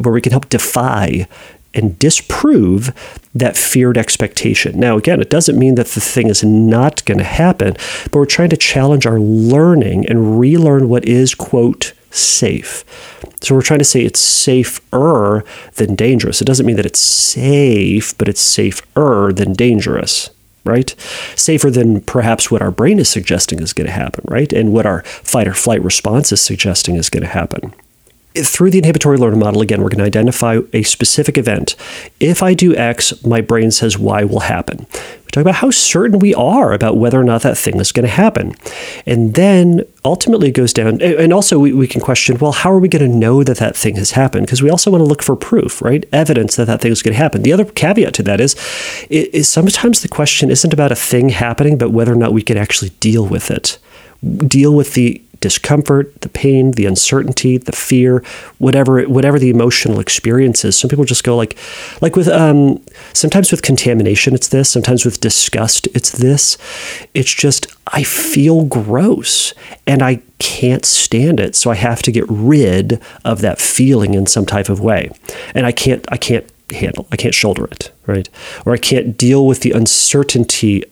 [0.00, 1.26] where we can help defy
[1.72, 2.92] and disprove
[3.34, 4.78] that feared expectation.
[4.78, 8.26] Now, again, it doesn't mean that the thing is not going to happen, but we're
[8.26, 12.84] trying to challenge our learning and relearn what is, quote, safe.
[13.40, 15.44] So we're trying to say it's safer
[15.74, 16.40] than dangerous.
[16.40, 20.30] It doesn't mean that it's safe, but it's safer than dangerous,
[20.64, 20.94] right?
[21.36, 24.52] Safer than perhaps what our brain is suggesting is going to happen, right?
[24.52, 27.74] And what our fight or flight response is suggesting is going to happen
[28.34, 31.74] through the inhibitory learning model, again, we're going to identify a specific event.
[32.20, 34.86] If I do X, my brain says Y will happen.
[34.90, 38.06] We talk about how certain we are about whether or not that thing is going
[38.06, 38.54] to happen.
[39.06, 42.78] And then ultimately it goes down, and also we, we can question, well, how are
[42.78, 44.46] we going to know that that thing has happened?
[44.46, 46.04] Because we also want to look for proof, right?
[46.12, 47.42] Evidence that that thing is going to happen.
[47.42, 48.54] The other caveat to that is,
[49.08, 52.56] is sometimes the question isn't about a thing happening, but whether or not we can
[52.56, 53.78] actually deal with it.
[54.46, 58.22] Deal with the discomfort, the pain, the uncertainty, the fear,
[58.58, 60.78] whatever whatever the emotional experience is.
[60.78, 61.58] Some people just go like
[62.00, 66.56] like with um, sometimes with contamination it's this, sometimes with disgust it's this.
[67.14, 69.52] It's just I feel gross
[69.86, 74.26] and I can't stand it, so I have to get rid of that feeling in
[74.26, 75.10] some type of way.
[75.54, 77.06] And I can't I can't handle.
[77.10, 78.28] I can't shoulder it, right?
[78.64, 80.84] Or I can't deal with the uncertainty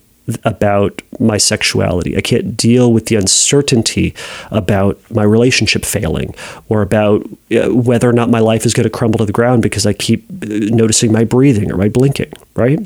[0.45, 2.17] about my sexuality.
[2.17, 4.15] I can't deal with the uncertainty
[4.51, 6.35] about my relationship failing
[6.69, 9.63] or about uh, whether or not my life is going to crumble to the ground
[9.63, 12.79] because I keep uh, noticing my breathing or my blinking, right?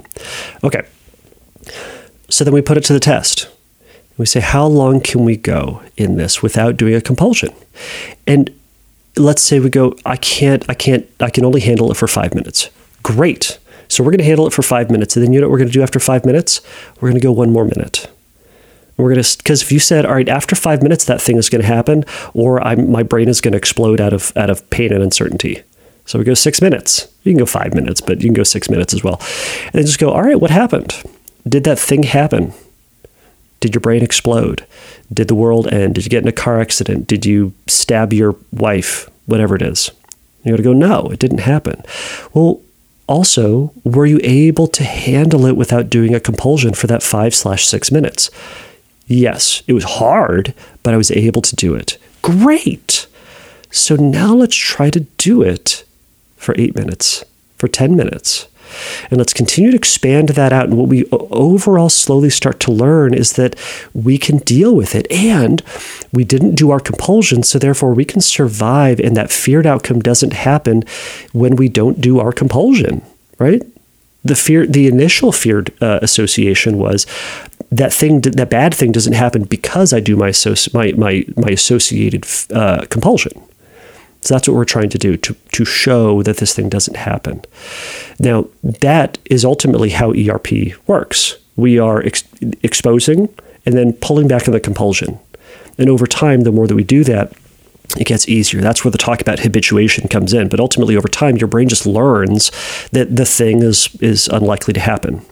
[0.62, 0.82] Okay.
[2.28, 3.48] So then we put it to the test.
[4.18, 7.50] We say, how long can we go in this without doing a compulsion?
[8.26, 8.50] And
[9.16, 12.34] let's say we go, I can't, I can't, I can only handle it for five
[12.34, 12.70] minutes.
[13.02, 13.58] Great.
[13.92, 15.16] So we're going to handle it for five minutes.
[15.16, 16.62] And then you know what we're going to do after five minutes?
[16.98, 18.10] We're going to go one more minute.
[18.96, 21.50] We're going to, because if you said, all right, after five minutes, that thing is
[21.50, 24.68] going to happen, or I'm, my brain is going to explode out of, out of
[24.70, 25.62] pain and uncertainty.
[26.06, 27.06] So we go six minutes.
[27.22, 29.18] You can go five minutes, but you can go six minutes as well.
[29.64, 31.02] And then just go, all right, what happened?
[31.46, 32.54] Did that thing happen?
[33.60, 34.66] Did your brain explode?
[35.12, 35.96] Did the world end?
[35.96, 37.08] Did you get in a car accident?
[37.08, 39.10] Did you stab your wife?
[39.26, 39.90] Whatever it is.
[40.44, 41.82] You got to go, no, it didn't happen.
[42.32, 42.62] Well,
[43.12, 47.66] also, were you able to handle it without doing a compulsion for that five slash
[47.66, 48.30] six minutes?
[49.06, 51.98] Yes, it was hard, but I was able to do it.
[52.22, 53.06] Great.
[53.70, 55.84] So now let's try to do it
[56.36, 57.22] for eight minutes,
[57.58, 58.48] for 10 minutes.
[59.10, 60.66] And let's continue to expand that out.
[60.66, 63.56] And what we overall slowly start to learn is that
[63.94, 65.10] we can deal with it.
[65.10, 65.62] And
[66.12, 67.42] we didn't do our compulsion.
[67.42, 69.00] So therefore, we can survive.
[69.00, 70.84] And that feared outcome doesn't happen
[71.32, 73.02] when we don't do our compulsion,
[73.38, 73.62] right?
[74.24, 77.06] The fear, the initial feared uh, association was
[77.72, 80.32] that thing, that bad thing doesn't happen because I do my
[80.72, 83.32] my my, my associated uh, compulsion.
[84.22, 87.42] So that's what we're trying to do to, to show that this thing doesn't happen.
[88.18, 91.36] Now, that is ultimately how ERP works.
[91.56, 92.24] We are ex-
[92.62, 93.28] exposing
[93.66, 95.18] and then pulling back on the compulsion.
[95.76, 97.32] And over time, the more that we do that,
[97.98, 98.60] it gets easier.
[98.60, 100.48] That's where the talk about habituation comes in.
[100.48, 102.50] But ultimately, over time, your brain just learns
[102.92, 105.22] that the thing is, is unlikely to happen.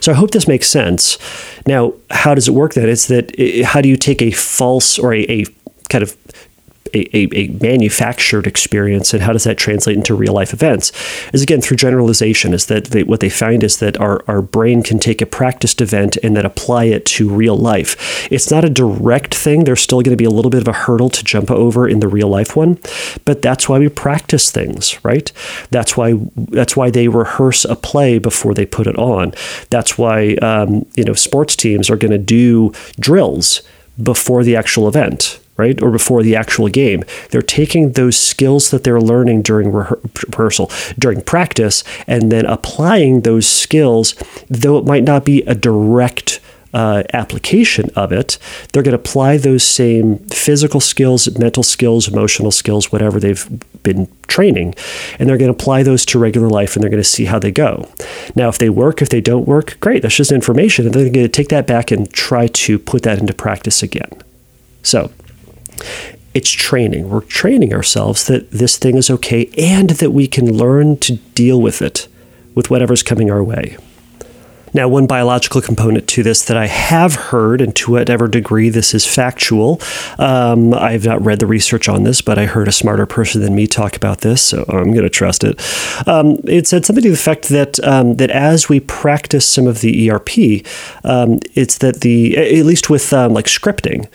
[0.00, 1.16] So I hope this makes sense.
[1.66, 2.88] Now, how does it work then?
[2.88, 3.32] It's that
[3.64, 5.44] how do you take a false or a, a
[5.88, 6.16] kind of
[6.94, 10.92] a, a, manufactured experience and how does that translate into real life events?
[11.32, 14.82] Is again through generalization is that they, what they find is that our, our brain
[14.82, 18.30] can take a practiced event and then apply it to real life.
[18.30, 19.64] It's not a direct thing.
[19.64, 22.00] There's still going to be a little bit of a hurdle to jump over in
[22.00, 22.78] the real life one
[23.24, 25.32] but that's why we practice things right?
[25.70, 29.32] That's why that's why they rehearse a play before they put it on.
[29.70, 33.62] That's why um, you know sports teams are going to do drills
[34.02, 35.80] before the actual event right?
[35.82, 37.04] Or before the actual game.
[37.30, 43.46] They're taking those skills that they're learning during rehearsal, during practice, and then applying those
[43.46, 44.14] skills,
[44.48, 46.40] though it might not be a direct
[46.76, 48.38] uh, application of it,
[48.72, 53.48] they're going to apply those same physical skills, mental skills, emotional skills, whatever they've
[53.82, 54.74] been training,
[55.18, 57.38] and they're going to apply those to regular life and they're going to see how
[57.38, 57.88] they go.
[58.34, 60.84] Now, if they work, if they don't work, great, that's just information.
[60.84, 64.10] And they're going to take that back and try to put that into practice again.
[64.82, 65.10] So,
[66.34, 67.08] it's training.
[67.08, 71.60] We're training ourselves that this thing is okay and that we can learn to deal
[71.60, 72.08] with it,
[72.54, 73.78] with whatever's coming our way.
[74.76, 78.92] Now, one biological component to this that I have heard, and to whatever degree this
[78.92, 79.80] is factual,
[80.18, 83.54] um, I've not read the research on this, but I heard a smarter person than
[83.54, 85.58] me talk about this, so I'm going to trust it.
[86.06, 89.80] Um, it said something to the effect that um, that as we practice some of
[89.80, 90.62] the ERP,
[91.04, 94.10] um, it's that the at least with um, like scripting,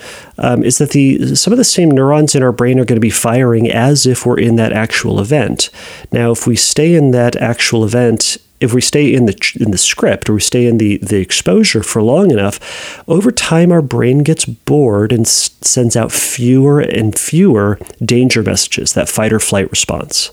[0.63, 3.10] is that the some of the same neurons in our brain are going to be
[3.10, 5.71] firing as if we're in that actual event.
[6.12, 9.78] Now, if we stay in that actual event if we stay in the in the
[9.78, 14.19] script or we stay in the the exposure for long enough, over time our brain
[14.19, 19.69] gets bored and s- sends out fewer and fewer danger messages, that fight or flight
[19.71, 20.32] response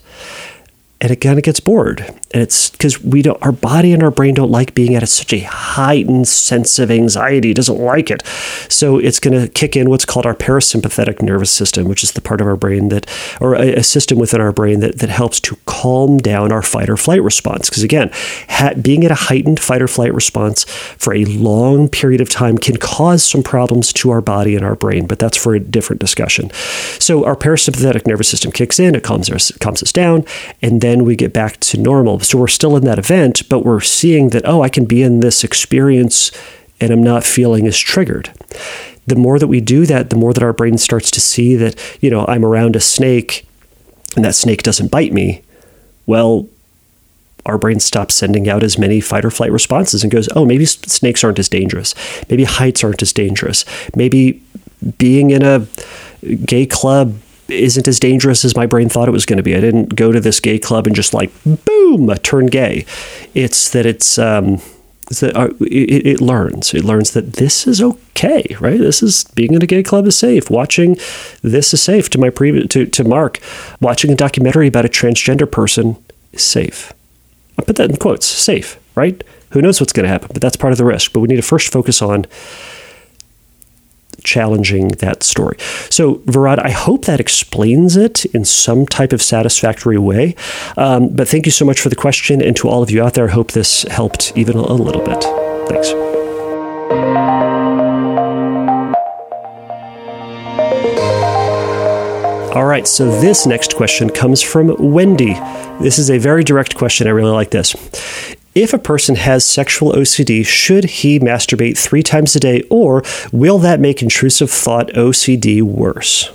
[1.01, 2.05] and it kind of gets bored.
[2.33, 5.07] And it's because we don't, our body and our brain don't like being at a,
[5.07, 7.53] such a heightened sense of anxiety.
[7.53, 8.27] It doesn't like it.
[8.69, 12.21] So it's going to kick in what's called our parasympathetic nervous system, which is the
[12.21, 13.07] part of our brain that,
[13.41, 16.91] or a, a system within our brain that, that helps to calm down our fight
[16.91, 17.71] or flight response.
[17.71, 18.11] Because again,
[18.49, 22.59] ha- being at a heightened fight or flight response for a long period of time
[22.59, 26.01] can cause some problems to our body and our brain, but that's for a different
[26.01, 26.51] discussion.
[26.99, 30.27] So our parasympathetic nervous system kicks in, it calms, us, calms us down,
[30.61, 32.18] and then then we get back to normal.
[32.25, 35.21] So we're still in that event, but we're seeing that, oh, I can be in
[35.21, 36.31] this experience
[36.81, 38.31] and I'm not feeling as triggered.
[39.07, 41.79] The more that we do that, the more that our brain starts to see that,
[42.01, 43.47] you know, I'm around a snake
[44.17, 45.43] and that snake doesn't bite me.
[46.07, 46.47] Well,
[47.47, 50.67] our brain stops sending out as many fight or flight responses and goes, oh, maybe
[50.67, 51.95] snakes aren't as dangerous.
[52.29, 53.65] Maybe heights aren't as dangerous.
[53.97, 54.43] Maybe
[54.99, 55.67] being in a
[56.45, 57.15] gay club
[57.49, 59.55] isn't as dangerous as my brain thought it was going to be.
[59.55, 62.85] I didn't go to this gay club and just like boom turn gay.
[63.35, 64.61] It's that it's um,
[65.11, 66.75] it's that uh, it, it, learns.
[66.75, 68.79] It learns that this is okay, right?
[68.79, 70.51] This is being in a gay club is safe.
[70.51, 70.97] Watching
[71.43, 72.11] this is safe.
[72.11, 73.41] To my previous to to Mark,
[73.81, 75.97] watching a documentary about a transgender person
[76.33, 76.93] is safe.
[77.59, 78.27] I put that in quotes.
[78.27, 79.23] Safe, right?
[79.51, 80.29] Who knows what's going to happen?
[80.33, 81.13] But that's part of the risk.
[81.13, 82.27] But we need to first focus on
[84.29, 85.57] challenging that story.
[85.91, 90.35] So, Varad, I hope that explains it in some type of satisfactory way.
[90.77, 92.43] Um, but thank you so much for the question.
[92.43, 95.23] And to all of you out there, I hope this helped even a little bit.
[95.69, 95.93] Thanks.
[102.55, 105.35] All right, so this next question comes from Wendy.
[105.81, 107.07] This is a very direct question.
[107.07, 107.73] I really like this.
[108.59, 113.59] If a person has sexual OCD, should he masturbate three times a day, or will
[113.59, 116.33] that make intrusive thought OCD worse?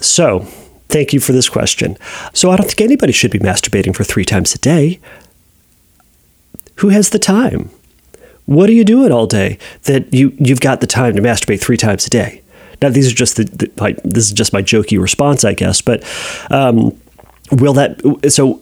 [0.00, 0.40] So,
[0.88, 1.96] thank you for this question.
[2.32, 4.98] So, I don't think anybody should be masturbating for three times a day.
[6.78, 7.70] Who has the time?
[8.46, 11.76] What are you doing all day that you, you've got the time to masturbate three
[11.76, 12.42] times a day?
[12.82, 15.82] Now, these are just the, the like, this is just my jokey response, I guess.
[15.82, 16.02] But
[16.50, 17.00] um,
[17.52, 18.60] will that so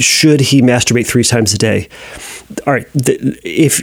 [0.00, 1.88] should he masturbate three times a day?
[2.66, 3.82] All right, if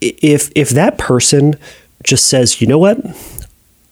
[0.00, 1.56] if if that person
[2.02, 2.98] just says, you know what,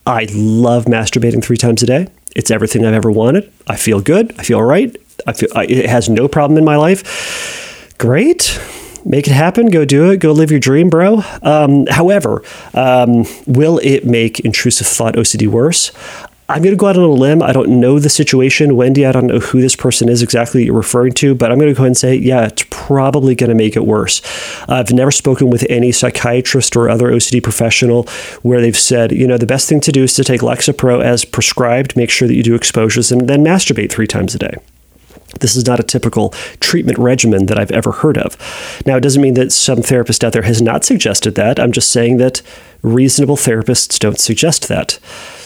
[0.07, 2.09] I love masturbating three times a day.
[2.35, 3.51] It's everything I've ever wanted.
[3.66, 4.35] I feel good.
[4.38, 4.95] I feel right.
[5.27, 7.95] I feel I, it has no problem in my life.
[7.99, 8.59] Great
[9.05, 9.66] make it happen.
[9.66, 10.18] Go do it.
[10.18, 11.23] Go live your dream, bro.
[11.42, 12.42] Um, however,
[12.75, 15.90] um, will it make intrusive thought OCD worse?
[16.52, 17.42] I'm going to go out on a limb.
[17.42, 18.76] I don't know the situation.
[18.76, 21.70] Wendy, I don't know who this person is exactly you're referring to, but I'm going
[21.70, 24.20] to go ahead and say, yeah, it's probably going to make it worse.
[24.68, 28.02] I've never spoken with any psychiatrist or other OCD professional
[28.42, 31.24] where they've said, you know, the best thing to do is to take Lexapro as
[31.24, 34.56] prescribed, make sure that you do exposures, and then masturbate three times a day.
[35.42, 38.37] This is not a typical treatment regimen that I've ever heard of.
[38.87, 41.61] Now, it doesn't mean that some therapist out there has not suggested that.
[41.61, 42.40] I'm just saying that
[42.83, 44.98] reasonable therapists don't suggest that.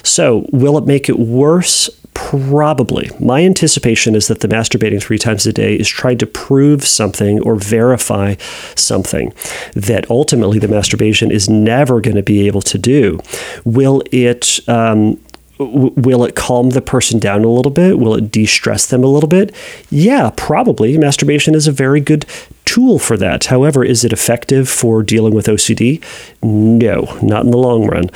[0.03, 1.91] So, will it make it worse?
[2.17, 3.11] Probably.
[3.21, 7.43] My anticipation is that the masturbating three times a day is trying to prove something
[7.43, 8.37] or verify
[8.75, 9.35] something
[9.75, 13.21] that ultimately the masturbation is never going to be able to do.
[13.67, 15.21] Will it um,
[15.59, 17.99] will it calm the person down a little bit?
[17.99, 19.55] Will it de stress them a little bit?
[19.91, 20.97] Yeah, probably.
[20.99, 22.25] Masturbation is a very good
[22.67, 23.47] tool for that.
[23.47, 26.03] However, is it effective for dealing with OCD?
[26.43, 28.11] No, not in the long run.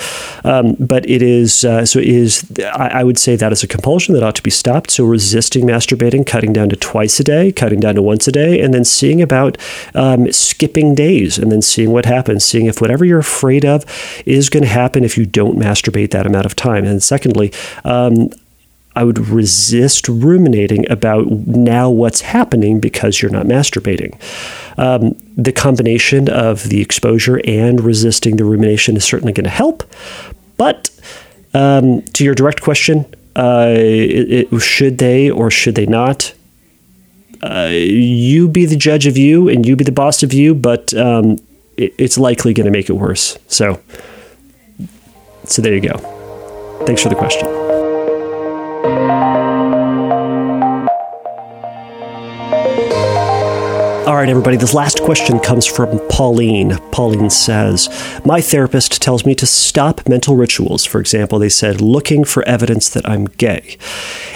[0.45, 3.69] Um, but it is, uh, so it is, I, I, would say that is a
[3.69, 4.91] compulsion that ought to be stopped.
[4.91, 8.61] So resisting masturbating, cutting down to twice a day, cutting down to once a day,
[8.61, 9.57] and then seeing about
[9.95, 13.85] um, skipping days and then seeing what happens, seeing if whatever you're afraid of
[14.27, 16.85] is going to happen if you don't masturbate that amount of time.
[16.85, 17.53] And secondly,
[17.85, 18.31] um,
[19.01, 24.13] I would resist ruminating about now what's happening because you're not masturbating.
[24.77, 29.85] Um, the combination of the exposure and resisting the rumination is certainly going to help.
[30.59, 30.91] But
[31.55, 36.35] um, to your direct question, uh, it, it, should they or should they not?
[37.43, 40.93] Uh, you be the judge of you and you be the boss of you, but
[40.93, 41.39] um,
[41.79, 43.39] it, it's likely going to make it worse.
[43.49, 43.81] So,
[45.45, 45.97] so there you go.
[46.85, 47.80] Thanks for the question.
[54.11, 56.77] All right, everybody, this last question comes from Pauline.
[56.91, 57.89] Pauline says,
[58.25, 60.85] My therapist tells me to stop mental rituals.
[60.85, 63.79] For example, they said looking for evidence that I'm gay,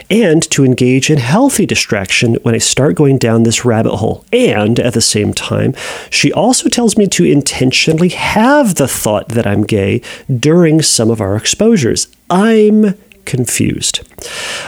[0.08, 4.24] and to engage in healthy distraction when I start going down this rabbit hole.
[4.32, 5.74] And at the same time,
[6.08, 10.02] she also tells me to intentionally have the thought that I'm gay
[10.38, 12.06] during some of our exposures.
[12.30, 14.00] I'm confused.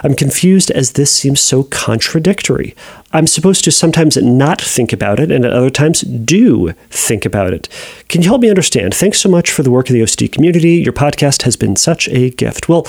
[0.02, 2.74] I'm confused as this seems so contradictory.
[3.12, 7.54] I'm supposed to sometimes not think about it and at other times do think about
[7.54, 7.68] it.
[8.08, 8.94] Can you help me understand?
[8.94, 10.72] Thanks so much for the work of the OCD community.
[10.72, 12.68] Your podcast has been such a gift.
[12.68, 12.82] Well,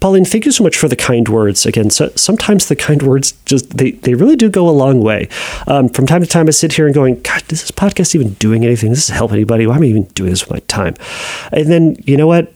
[0.00, 1.66] Pauline, thank you so much for the kind words.
[1.66, 5.28] Again, so, sometimes the kind words just they, they really do go a long way.
[5.66, 8.34] Um, from time to time, I sit here and going, God, is this podcast even
[8.34, 8.90] doing anything?
[8.90, 9.66] Does this help anybody?
[9.66, 10.94] Why am I even doing this with my time?
[11.52, 12.54] And then you know what?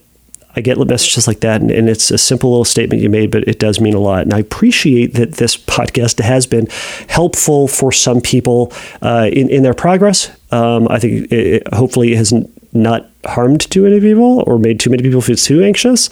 [0.59, 3.47] I get messages like that, and, and, it's a simple little statement you made, but
[3.47, 4.23] it does mean a lot.
[4.23, 6.66] And I appreciate that this podcast has been
[7.09, 10.31] helpful for some people uh, in in their progress.
[10.51, 12.33] Um, I think it, hopefully it has
[12.73, 16.11] not harmed too many people or made too many people feel too anxious,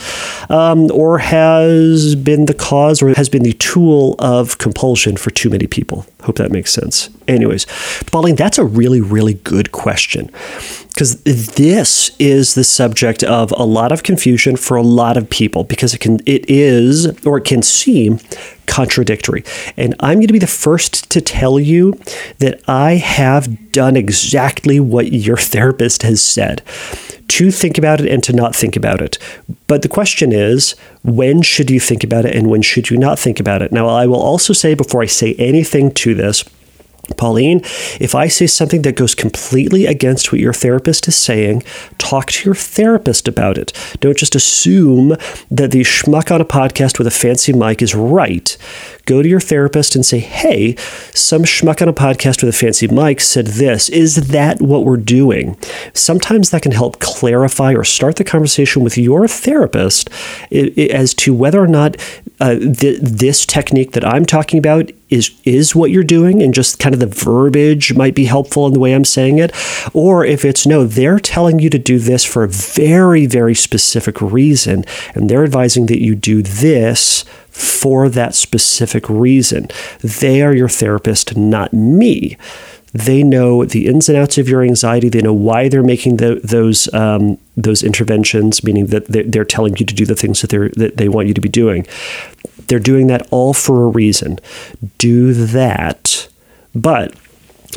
[0.48, 5.50] um, or has been the cause or has been the tool of compulsion for too
[5.50, 6.06] many people.
[6.22, 7.10] Hope that makes sense.
[7.28, 7.66] Anyways,
[8.06, 10.30] Pauline, that's a really, really good question
[10.96, 15.62] because this is the subject of a lot of confusion for a lot of people
[15.62, 18.18] because it can it is or it can seem
[18.66, 19.44] contradictory.
[19.76, 22.00] And I'm going to be the first to tell you
[22.38, 26.62] that I have done exactly what your therapist has said
[27.28, 29.18] to think about it and to not think about it.
[29.66, 33.18] But the question is, when should you think about it and when should you not
[33.18, 33.72] think about it?
[33.72, 36.44] Now, I will also say before I say anything to this,
[37.16, 37.60] Pauline,
[38.00, 41.62] if I say something that goes completely against what your therapist is saying,
[41.98, 43.72] talk to your therapist about it.
[44.00, 45.10] Don't just assume
[45.50, 48.56] that the schmuck on a podcast with a fancy mic is right.
[49.04, 50.74] Go to your therapist and say, hey,
[51.14, 53.88] some schmuck on a podcast with a fancy mic said this.
[53.88, 55.56] Is that what we're doing?
[55.94, 60.10] Sometimes that can help clarify or start the conversation with your therapist
[60.50, 61.96] as to whether or not
[62.40, 66.78] uh, th- this technique that I'm talking about is is what you're doing and just
[66.78, 69.52] kind of the verbiage might be helpful in the way I'm saying it.
[69.94, 74.20] Or if it's no they're telling you to do this for a very very specific
[74.20, 74.84] reason
[75.14, 79.68] and they're advising that you do this for that specific reason.
[80.00, 82.36] They are your therapist not me
[82.92, 85.08] they know the ins and outs of your anxiety.
[85.08, 89.86] They know why they're making the, those um, those interventions, meaning that they're, telling you
[89.86, 91.86] to do the things that they that they want you to be doing.
[92.68, 94.38] They're doing that all for a reason.
[94.98, 96.28] Do that,
[96.74, 97.14] but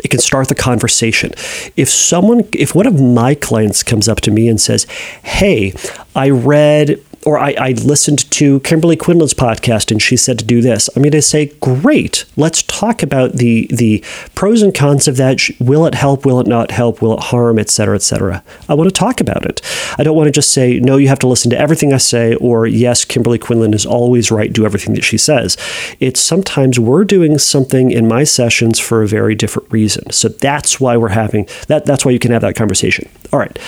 [0.03, 1.32] it can start the conversation.
[1.76, 4.86] If someone, if one of my clients comes up to me and says,
[5.24, 5.74] "Hey,
[6.16, 10.62] I read or I, I, listened to Kimberly Quinlan's podcast and she said to do
[10.62, 10.90] this.
[10.96, 12.26] I'm going to say, great.
[12.36, 14.04] Let's talk about the the
[14.34, 15.40] pros and cons of that.
[15.60, 16.26] Will it help?
[16.26, 17.04] Will it not help?
[17.04, 17.60] Will it harm?
[17.60, 18.44] Et cetera, et cetera.
[18.68, 19.62] I want to talk about it.
[20.00, 22.34] I don't want to just say, no, you have to listen to everything I say,
[22.38, 24.52] or yes, Kimberly Quinlan is always right.
[24.52, 25.56] Do everything that she says.
[26.00, 30.10] It's sometimes we're doing something in my sessions for a very different reason.
[30.10, 31.86] So that's why we're having that.
[31.86, 33.08] That's why you can have that conversation.
[33.32, 33.60] All right,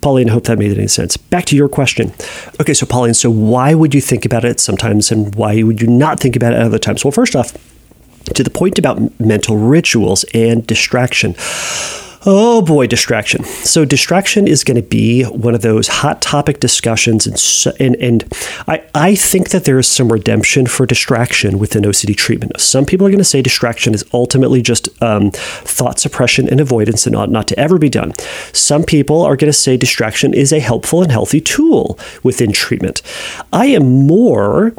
[0.00, 0.30] Pauline.
[0.30, 1.18] I hope that made any sense.
[1.18, 2.14] Back to your question.
[2.58, 5.80] Okay, so Pauline and so, why would you think about it sometimes, and why would
[5.80, 7.04] you not think about it other times?
[7.04, 7.56] Well, first off,
[8.34, 11.34] to the point about mental rituals and distraction.
[12.26, 13.44] Oh boy, distraction.
[13.44, 18.32] So distraction is going to be one of those hot topic discussions, and and, and
[18.68, 22.60] I I think that there is some redemption for distraction within OCD treatment.
[22.60, 27.06] Some people are going to say distraction is ultimately just um, thought suppression and avoidance,
[27.06, 28.12] and ought not to ever be done.
[28.52, 33.00] Some people are going to say distraction is a helpful and healthy tool within treatment.
[33.50, 34.74] I am more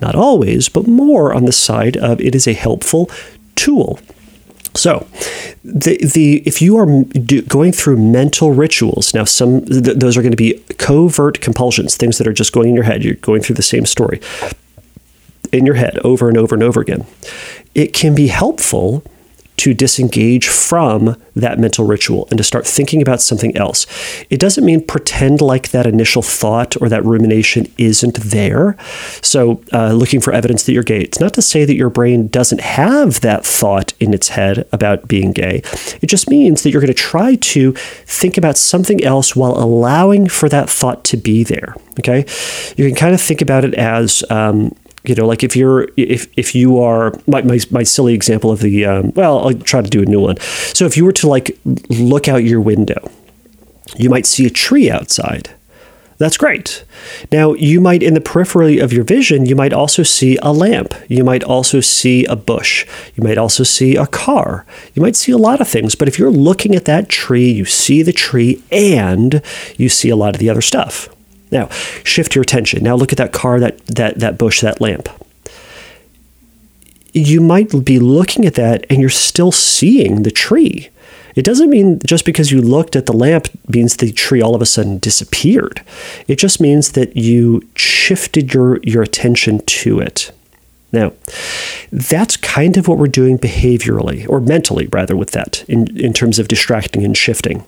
[0.00, 3.10] not always, but more on the side of it is a helpful
[3.56, 3.98] tool.
[4.76, 5.06] So,
[5.64, 10.22] the the if you are do, going through mental rituals now, some th- those are
[10.22, 13.02] going to be covert compulsions, things that are just going in your head.
[13.02, 14.20] You're going through the same story
[15.52, 17.06] in your head over and over and over again.
[17.74, 19.02] It can be helpful
[19.58, 23.86] to disengage from that mental ritual and to start thinking about something else.
[24.30, 28.76] It doesn't mean pretend like that initial thought or that rumination isn't there.
[29.22, 31.00] So, uh, looking for evidence that you're gay.
[31.00, 35.08] It's not to say that your brain doesn't have that thought in its head about
[35.08, 35.62] being gay.
[36.02, 40.28] It just means that you're going to try to think about something else while allowing
[40.28, 41.74] for that thought to be there.
[41.98, 42.26] Okay.
[42.76, 44.74] You can kind of think about it as, um,
[45.08, 48.60] you know like if you're if if you are my, my, my silly example of
[48.60, 51.28] the um, well i'll try to do a new one so if you were to
[51.28, 53.10] like look out your window
[53.96, 55.50] you might see a tree outside
[56.18, 56.84] that's great.
[57.30, 60.94] Now, you might, in the periphery of your vision, you might also see a lamp.
[61.08, 62.86] You might also see a bush.
[63.14, 64.64] You might also see a car.
[64.94, 65.94] You might see a lot of things.
[65.94, 69.42] But if you're looking at that tree, you see the tree and
[69.76, 71.14] you see a lot of the other stuff.
[71.50, 71.68] Now,
[72.04, 72.82] shift your attention.
[72.82, 75.08] Now look at that car, that that that bush, that lamp.
[77.12, 80.90] You might be looking at that and you're still seeing the tree.
[81.34, 84.62] It doesn't mean just because you looked at the lamp means the tree all of
[84.62, 85.82] a sudden disappeared.
[86.28, 90.32] It just means that you shifted your, your attention to it.
[90.96, 91.12] Now,
[91.92, 96.38] that's kind of what we're doing behaviorally, or mentally, rather, with that in, in terms
[96.38, 97.66] of distracting and shifting.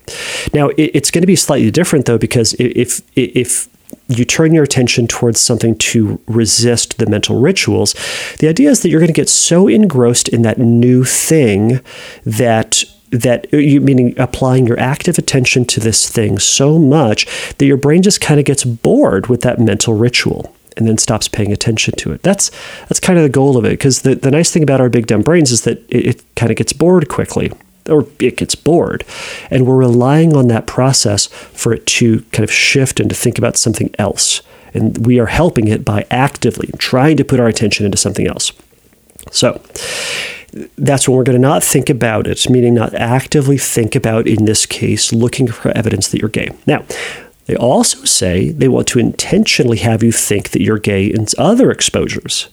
[0.55, 3.68] Now, it, it's going to be slightly different, though, because if, if
[4.09, 7.95] you turn your attention towards something to resist the mental rituals,
[8.39, 11.81] the idea is that you're going to get so engrossed in that new thing
[12.24, 17.26] that that uh, you meaning applying your active attention to this thing so much
[17.57, 21.29] that your brain just kind of gets bored with that mental ritual and then stops
[21.29, 22.22] paying attention to it.
[22.22, 22.51] That's
[22.89, 23.70] that's kind of the goal of it.
[23.70, 26.51] Because the, the nice thing about our big dumb brains is that it, it kind
[26.51, 27.53] of gets bored quickly,
[27.89, 29.05] or it gets bored,
[29.51, 33.39] and we're relying on that process for it to kind of shift and to think
[33.39, 34.41] about something else.
[34.74, 38.53] And we are helping it by actively trying to put our attention into something else.
[39.33, 39.62] So
[40.76, 44.45] that's when we're going to not think about it, meaning not actively think about, in
[44.45, 46.51] this case, looking for evidence that you're gay.
[46.66, 46.85] Now,
[47.49, 51.71] they also say they want to intentionally have you think that you're gay in other
[51.71, 52.49] exposures.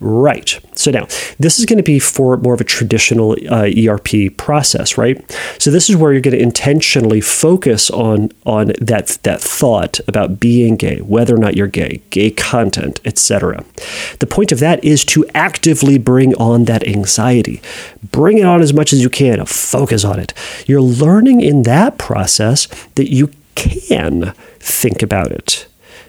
[0.00, 0.58] Right.
[0.74, 1.06] So now
[1.38, 5.24] this is going to be for more of a traditional uh, ERP process, right?
[5.60, 10.40] So this is where you're going to intentionally focus on on that that thought about
[10.40, 13.64] being gay, whether or not you're gay, gay content, etc.
[14.18, 17.62] The point of that is to actively bring on that anxiety.
[18.10, 19.46] Bring it on as much as you can.
[19.46, 20.34] Focus on it.
[20.66, 22.66] You're learning in that process
[22.96, 25.66] that you can think about it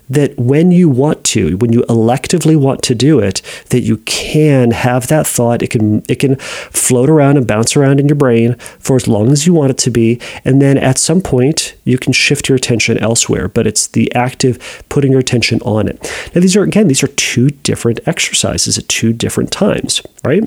[0.09, 4.71] that when you want to, when you electively want to do it, that you can
[4.71, 5.61] have that thought.
[5.61, 9.31] It can it can float around and bounce around in your brain for as long
[9.31, 12.55] as you want it to be, and then at some point you can shift your
[12.55, 13.47] attention elsewhere.
[13.47, 16.01] But it's the active putting your attention on it.
[16.33, 20.43] Now these are again these are two different exercises at two different times, right?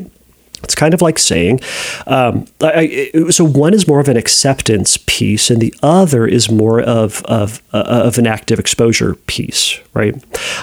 [0.63, 1.61] It's kind of like saying,
[2.07, 6.81] um, I, so one is more of an acceptance piece, and the other is more
[6.81, 10.15] of of, uh, of an active exposure piece, right?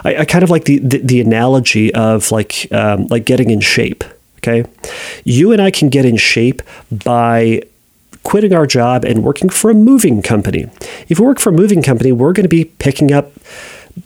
[0.04, 3.62] I, I kind of like the, the, the analogy of like um, like getting in
[3.62, 4.04] shape.
[4.38, 4.66] Okay,
[5.24, 7.62] you and I can get in shape by
[8.24, 10.70] quitting our job and working for a moving company.
[11.10, 13.32] If we work for a moving company, we're going to be picking up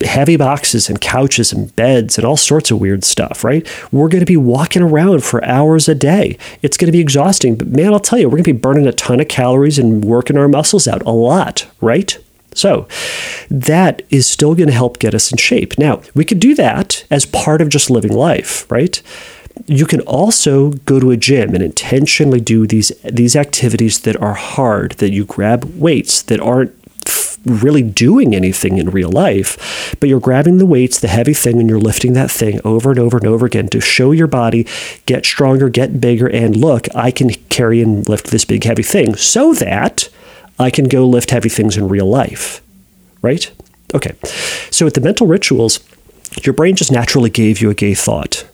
[0.01, 3.67] heavy boxes and couches and beds and all sorts of weird stuff, right?
[3.91, 6.37] We're going to be walking around for hours a day.
[6.61, 8.87] It's going to be exhausting, but man, I'll tell you, we're going to be burning
[8.87, 12.17] a ton of calories and working our muscles out a lot, right?
[12.53, 12.87] So
[13.51, 15.77] that is still going to help get us in shape.
[15.77, 19.01] Now, we could do that as part of just living life, right?
[19.67, 24.33] You can also go to a gym and intentionally do these these activities that are
[24.33, 26.76] hard, that you grab weights that aren't
[27.49, 31.69] really doing anything in real life, but you're grabbing the weights, the heavy thing, and
[31.69, 34.65] you're lifting that thing over and over and over again to show your body,
[35.05, 39.15] get stronger, get bigger, and look, I can carry and lift this big heavy thing
[39.15, 40.09] so that
[40.59, 42.61] I can go lift heavy things in real life.
[43.21, 43.51] Right?
[43.93, 44.13] Okay.
[44.69, 45.79] So with the mental rituals,
[46.43, 48.47] your brain just naturally gave you a gay thought.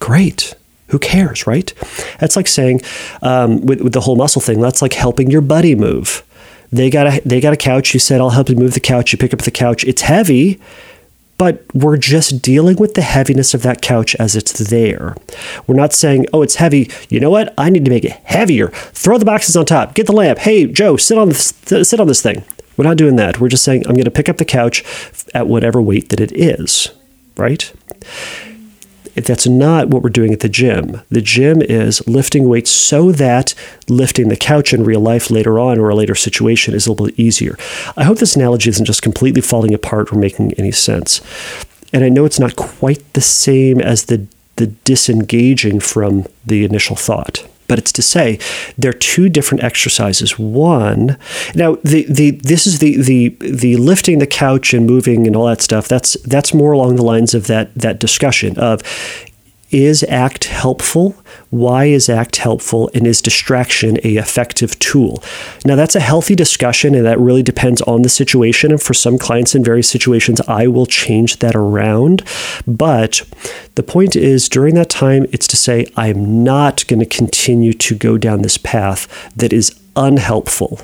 [0.00, 0.54] Great.
[0.88, 1.72] Who cares, right?
[2.18, 2.82] That's like saying,
[3.22, 6.24] um, with, with the whole muscle thing, that's like helping your buddy move
[6.72, 7.94] they got a they got a couch.
[7.94, 9.84] You said, "I'll help you move the couch." You pick up the couch.
[9.84, 10.60] It's heavy,
[11.38, 15.16] but we're just dealing with the heaviness of that couch as it's there.
[15.66, 16.90] We're not saying, "Oh, it's heavy.
[17.08, 17.52] You know what?
[17.58, 18.68] I need to make it heavier.
[18.68, 19.94] Throw the boxes on top.
[19.94, 20.38] Get the lamp.
[20.40, 22.44] Hey, Joe, sit on this sit on this thing."
[22.76, 23.40] We're not doing that.
[23.40, 24.84] We're just saying, "I'm going to pick up the couch
[25.34, 26.90] at whatever weight that it is."
[27.36, 27.72] Right?
[29.14, 31.00] That's not what we're doing at the gym.
[31.10, 33.54] The gym is lifting weights so that
[33.88, 37.06] lifting the couch in real life later on or a later situation is a little
[37.06, 37.56] bit easier.
[37.96, 41.20] I hope this analogy isn't just completely falling apart or making any sense.
[41.92, 46.94] And I know it's not quite the same as the the disengaging from the initial
[46.94, 48.36] thought but it's to say
[48.76, 50.36] there are two different exercises.
[50.36, 51.16] One,
[51.54, 55.46] now the the this is the the the lifting the couch and moving and all
[55.46, 55.86] that stuff.
[55.86, 58.82] That's that's more along the lines of that that discussion of
[59.70, 61.16] is ACT helpful?
[61.50, 62.90] Why is ACT helpful?
[62.94, 65.22] And is distraction a effective tool?
[65.64, 68.70] Now that's a healthy discussion and that really depends on the situation.
[68.70, 72.22] And for some clients in various situations, I will change that around.
[72.66, 73.22] But
[73.74, 77.94] the point is during that time, it's to say, I'm not going to continue to
[77.94, 79.06] go down this path
[79.36, 80.80] that is unhelpful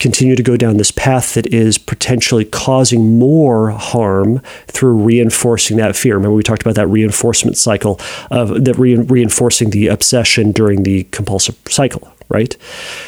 [0.00, 5.94] continue to go down this path that is potentially causing more harm through reinforcing that
[5.94, 6.16] fear.
[6.16, 11.04] Remember, we talked about that reinforcement cycle of that re- reinforcing the obsession during the
[11.04, 12.56] compulsive cycle, right?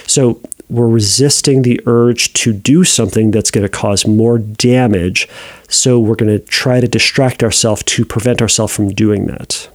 [0.06, 5.28] So we're resisting the urge to do something that's going to cause more damage.
[5.68, 9.68] So we're going to try to distract ourselves to prevent ourselves from doing that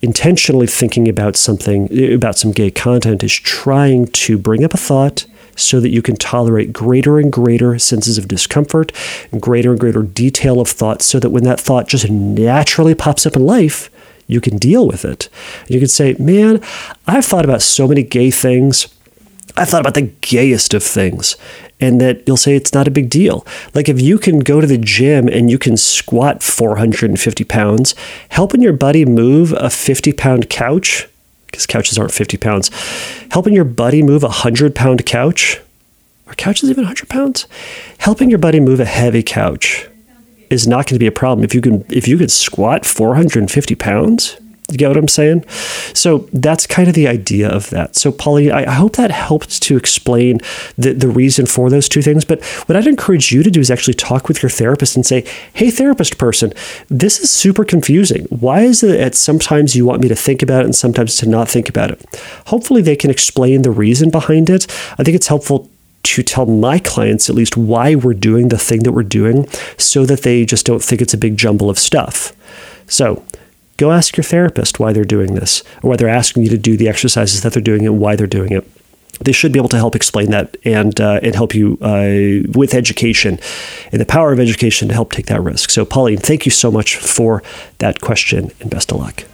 [0.00, 5.26] intentionally thinking about something about some gay content is trying to bring up a thought
[5.58, 8.92] so that you can tolerate greater and greater senses of discomfort
[9.32, 13.26] and greater and greater detail of thought so that when that thought just naturally pops
[13.26, 13.90] up in life,
[14.26, 15.28] you can deal with it.
[15.66, 16.62] You can say, Man,
[17.06, 18.88] I've thought about so many gay things.
[19.56, 21.36] I thought about the gayest of things.
[21.80, 23.46] And that you'll say it's not a big deal.
[23.72, 27.94] Like if you can go to the gym and you can squat 450 pounds,
[28.30, 31.08] helping your buddy move a 50 pound couch
[31.58, 32.70] because couches aren't 50 pounds.
[33.32, 35.60] Helping your buddy move a 100 pound couch,
[36.28, 37.46] are couches even 100 pounds?
[37.98, 39.88] Helping your buddy move a heavy couch
[40.50, 43.74] is not going to be a problem if you can if you can squat 450
[43.74, 44.38] pounds
[44.70, 45.46] you get what I'm saying?
[45.94, 47.96] So that's kind of the idea of that.
[47.96, 50.40] So, Polly, I, hope that helped to explain
[50.76, 52.24] the, the reason for those two things.
[52.24, 55.24] But what I'd encourage you to do is actually talk with your therapist and say,
[55.54, 56.52] hey, therapist person,
[56.88, 58.24] this is super confusing.
[58.24, 61.28] Why is it that sometimes you want me to think about it and sometimes to
[61.28, 62.04] not think about it?
[62.46, 64.66] Hopefully, they can explain the reason behind it.
[64.98, 65.70] I think it's helpful
[66.02, 69.48] to tell my clients at least why we're doing the thing that we're doing
[69.78, 72.32] so that they just don't think it's a big jumble of stuff.
[72.86, 73.24] So,
[73.78, 76.76] go ask your therapist why they're doing this or why they're asking you to do
[76.76, 78.68] the exercises that they're doing and why they're doing it
[79.20, 82.74] they should be able to help explain that and uh, and help you uh, with
[82.74, 83.38] education
[83.90, 85.70] and the power of education to help take that risk.
[85.70, 87.42] So, Pauline, thank you so much for
[87.78, 89.24] that question and best of luck.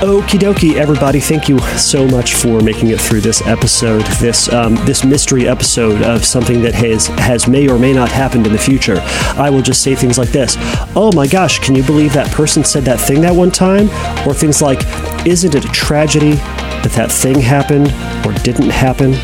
[0.00, 1.18] Okie dokie, everybody!
[1.18, 6.02] Thank you so much for making it through this episode, this um, this mystery episode
[6.02, 9.00] of something that has has may or may not happened in the future.
[9.34, 10.54] I will just say things like this:
[10.94, 13.90] "Oh my gosh, can you believe that person said that thing that one time?"
[14.24, 14.82] Or things like,
[15.26, 17.88] "Isn't it a tragedy that that thing happened
[18.24, 19.14] or didn't happen?"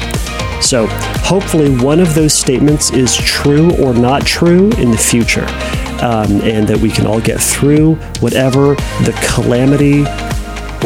[0.61, 0.89] So,
[1.23, 5.47] hopefully, one of those statements is true or not true in the future,
[6.03, 10.05] um, and that we can all get through whatever the calamity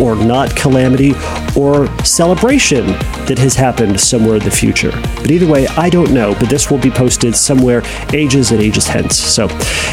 [0.01, 1.13] or not calamity
[1.57, 2.87] or celebration
[3.27, 4.93] that has happened somewhere in the future.
[5.17, 7.83] But either way, I don't know, but this will be posted somewhere
[8.13, 9.17] ages and ages hence.
[9.19, 9.47] So,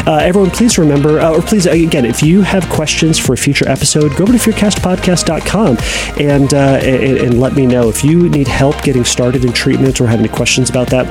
[0.08, 3.68] uh, everyone, please remember, uh, or please, again, if you have questions for a future
[3.68, 5.78] episode, go over to fearcastpodcast.com
[6.20, 7.90] and, uh, and, and let me know.
[7.90, 11.06] If you need help getting started in treatment or have any questions about that,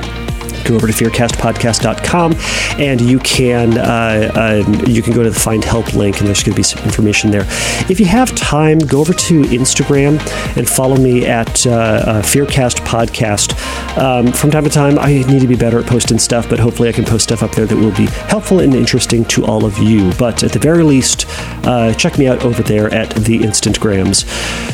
[0.65, 2.33] go over to fearcastpodcast.com
[2.79, 6.43] and you can uh, uh, you can go to the find help link and there's
[6.43, 7.45] going to be some information there.
[7.89, 10.19] If you have time go over to instagram
[10.57, 13.55] and follow me at uh, uh, fearcast podcast
[13.97, 16.89] um, from time to time i need to be better at posting stuff but hopefully
[16.89, 19.77] i can post stuff up there that will be helpful and interesting to all of
[19.77, 20.11] you.
[20.17, 21.25] But at the very least
[21.65, 24.25] uh, check me out over there at the instant instantgrams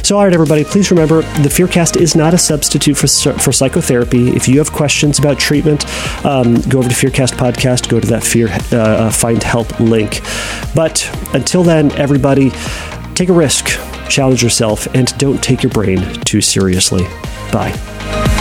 [0.06, 4.30] so all right everybody please remember the fearcast is not a substitute for, for psychotherapy.
[4.30, 5.81] If you have questions about treatment
[6.26, 10.22] um, go over to Fearcast Podcast, go to that Fear uh, uh, Find Help link.
[10.76, 12.52] But until then, everybody,
[13.16, 13.68] take a risk,
[14.10, 17.04] challenge yourself, and don't take your brain too seriously.
[17.52, 18.41] Bye.